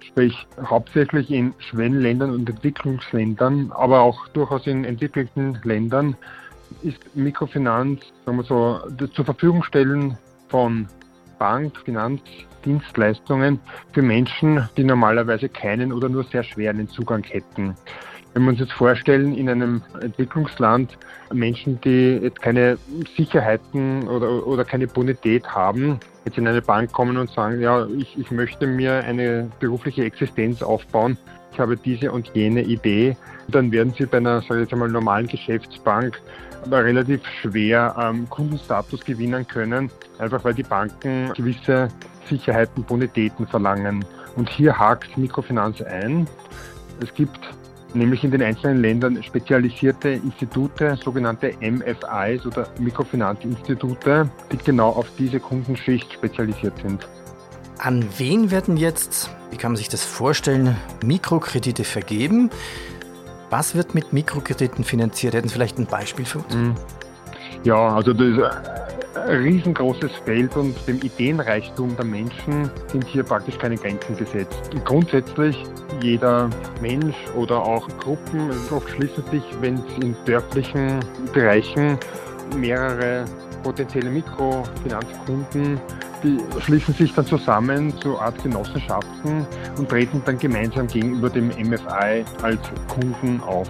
Sprich 0.00 0.46
hauptsächlich 0.64 1.30
in 1.30 1.54
Schwellenländern 1.58 2.30
und 2.30 2.48
Entwicklungsländern, 2.48 3.72
aber 3.72 4.00
auch 4.00 4.28
durchaus 4.28 4.66
in 4.66 4.84
entwickelten 4.84 5.58
Ländern 5.64 6.16
ist 6.82 6.98
Mikrofinanz, 7.14 8.00
sagen 8.24 8.38
wir 8.38 8.44
so, 8.44 8.80
das 8.96 9.10
zur 9.12 9.24
Verfügung 9.24 9.62
stellen 9.62 10.16
von 10.48 10.88
Bank, 11.38 11.76
Finanz, 11.84 12.20
Dienstleistungen 12.64 13.60
für 13.92 14.02
Menschen, 14.02 14.68
die 14.76 14.84
normalerweise 14.84 15.48
keinen 15.48 15.92
oder 15.92 16.08
nur 16.08 16.24
sehr 16.24 16.42
schweren 16.42 16.88
Zugang 16.88 17.24
hätten. 17.24 17.74
Wenn 18.32 18.42
wir 18.42 18.50
uns 18.50 18.60
jetzt 18.60 18.72
vorstellen, 18.72 19.36
in 19.36 19.48
einem 19.48 19.82
Entwicklungsland 20.00 20.98
Menschen, 21.32 21.80
die 21.82 22.18
jetzt 22.20 22.42
keine 22.42 22.78
Sicherheiten 23.16 24.08
oder, 24.08 24.44
oder 24.44 24.64
keine 24.64 24.88
Bonität 24.88 25.46
haben, 25.46 26.00
jetzt 26.24 26.36
in 26.36 26.48
eine 26.48 26.60
Bank 26.60 26.92
kommen 26.92 27.16
und 27.16 27.30
sagen, 27.30 27.60
ja, 27.60 27.86
ich, 27.86 28.18
ich 28.18 28.30
möchte 28.32 28.66
mir 28.66 29.04
eine 29.04 29.50
berufliche 29.60 30.04
Existenz 30.04 30.62
aufbauen, 30.62 31.16
ich 31.52 31.60
habe 31.60 31.76
diese 31.76 32.10
und 32.10 32.28
jene 32.34 32.62
Idee, 32.62 33.16
dann 33.46 33.70
werden 33.70 33.94
sie 33.96 34.06
bei 34.06 34.16
einer, 34.16 34.40
sage 34.42 34.54
ich 34.54 34.60
jetzt 34.62 34.72
einmal, 34.72 34.88
normalen 34.88 35.28
Geschäftsbank 35.28 36.20
relativ 36.70 37.20
schwer 37.40 37.94
ähm, 38.00 38.28
Kundenstatus 38.28 39.04
gewinnen 39.04 39.46
können, 39.46 39.90
einfach 40.18 40.42
weil 40.44 40.54
die 40.54 40.62
Banken 40.62 41.32
gewisse 41.34 41.88
Sicherheiten, 42.28 42.84
Bonitäten 42.84 43.46
verlangen. 43.46 44.04
Und 44.36 44.48
hier 44.48 44.78
hakt 44.78 45.16
Mikrofinanz 45.16 45.80
ein. 45.82 46.26
Es 47.00 47.12
gibt 47.14 47.38
nämlich 47.94 48.24
in 48.24 48.30
den 48.30 48.42
einzelnen 48.42 48.82
Ländern 48.82 49.22
spezialisierte 49.22 50.10
Institute, 50.10 50.96
sogenannte 51.02 51.52
MFIs 51.60 52.46
oder 52.46 52.68
Mikrofinanzinstitute, 52.78 54.28
die 54.50 54.58
genau 54.58 54.90
auf 54.90 55.06
diese 55.18 55.40
Kundenschicht 55.40 56.12
spezialisiert 56.12 56.74
sind. 56.82 57.06
An 57.78 58.04
wen 58.18 58.50
werden 58.50 58.76
jetzt, 58.76 59.30
wie 59.50 59.56
kann 59.56 59.72
man 59.72 59.76
sich 59.76 59.88
das 59.88 60.04
vorstellen, 60.04 60.76
Mikrokredite 61.04 61.84
vergeben? 61.84 62.50
Was 63.50 63.74
wird 63.74 63.94
mit 63.94 64.12
Mikrokrediten 64.12 64.84
finanziert? 64.84 65.34
Hätten 65.34 65.48
Sie 65.48 65.54
vielleicht 65.54 65.78
ein 65.78 65.86
Beispiel 65.86 66.24
für 66.24 66.38
uns? 66.38 66.54
Mhm. 66.54 66.74
Ja, 67.64 67.94
also 67.94 68.12
das 68.12 68.83
riesengroßes 69.16 70.12
Feld 70.24 70.56
und 70.56 70.74
dem 70.86 70.98
Ideenreichtum 70.98 71.96
der 71.96 72.04
Menschen 72.04 72.70
sind 72.88 73.04
hier 73.06 73.22
praktisch 73.22 73.58
keine 73.58 73.76
Grenzen 73.76 74.16
gesetzt. 74.16 74.70
Grundsätzlich 74.84 75.62
jeder 76.02 76.50
Mensch 76.80 77.16
oder 77.36 77.62
auch 77.62 77.86
Gruppen 77.98 78.50
oft 78.70 78.88
schließen 78.90 79.24
sich, 79.30 79.42
wenn 79.60 79.74
es 79.74 80.04
in 80.04 80.16
dörflichen 80.24 81.00
Bereichen 81.32 81.98
mehrere 82.56 83.24
potenzielle 83.62 84.10
Mikrofinanzkunden 84.10 85.80
die 86.24 86.38
schließen 86.60 86.94
sich 86.94 87.14
dann 87.14 87.26
zusammen 87.26 87.92
zu 88.00 88.18
Art 88.18 88.42
Genossenschaften 88.42 89.46
und 89.76 89.88
treten 89.88 90.22
dann 90.24 90.38
gemeinsam 90.38 90.86
gegenüber 90.86 91.28
dem 91.28 91.48
MFI 91.48 92.24
als 92.42 92.60
Kunden 92.88 93.40
auf. 93.42 93.68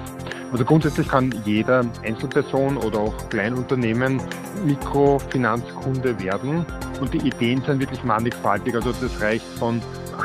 Also 0.54 0.64
grundsätzlich 0.64 1.08
kann 1.08 1.34
jeder 1.44 1.84
Einzelperson 2.04 2.76
oder 2.76 3.00
auch 3.00 3.28
Kleinunternehmen 3.28 4.22
Mikrofinanzkunde 4.64 6.22
werden 6.22 6.64
und 7.00 7.12
die 7.12 7.26
Ideen 7.26 7.60
sind 7.66 7.80
wirklich 7.80 8.04
mannigfaltig. 8.04 8.72
Also 8.76 8.92
das 8.92 9.20
reicht 9.20 9.44
von 9.58 9.82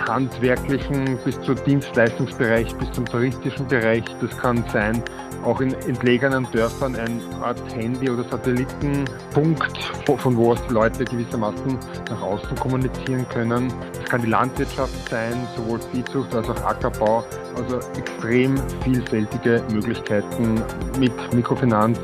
handwerklichen 0.07 1.17
bis 1.23 1.39
zum 1.41 1.55
Dienstleistungsbereich, 1.65 2.75
bis 2.75 2.91
zum 2.91 3.05
touristischen 3.05 3.67
Bereich. 3.67 4.03
Das 4.21 4.37
kann 4.37 4.63
sein, 4.71 5.03
auch 5.43 5.61
in 5.61 5.73
entlegenen 5.87 6.47
Dörfern 6.51 6.95
eine 6.95 7.19
Art 7.41 7.61
Handy- 7.73 8.09
oder 8.09 8.23
Satellitenpunkt, 8.23 9.77
von 10.17 10.37
wo 10.37 10.51
aus 10.51 10.59
die 10.69 10.73
Leute 10.73 11.05
gewissermaßen 11.05 11.77
nach 12.09 12.21
außen 12.21 12.55
kommunizieren 12.57 13.27
können. 13.29 13.73
Das 13.93 14.09
kann 14.09 14.21
die 14.21 14.29
Landwirtschaft 14.29 15.09
sein, 15.09 15.33
sowohl 15.55 15.79
Viehzucht 15.91 16.33
als 16.35 16.49
auch 16.49 16.61
Ackerbau. 16.63 17.23
Also 17.55 17.79
extrem 17.97 18.55
vielfältige 18.83 19.63
Möglichkeiten 19.71 20.61
mit 20.99 21.13
Mikrofinanz. 21.33 21.99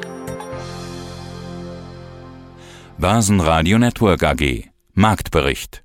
Basen 2.97 3.39
Radio 3.41 3.77
Network 3.77 4.23
AG 4.23 4.69
Marktbericht 4.93 5.84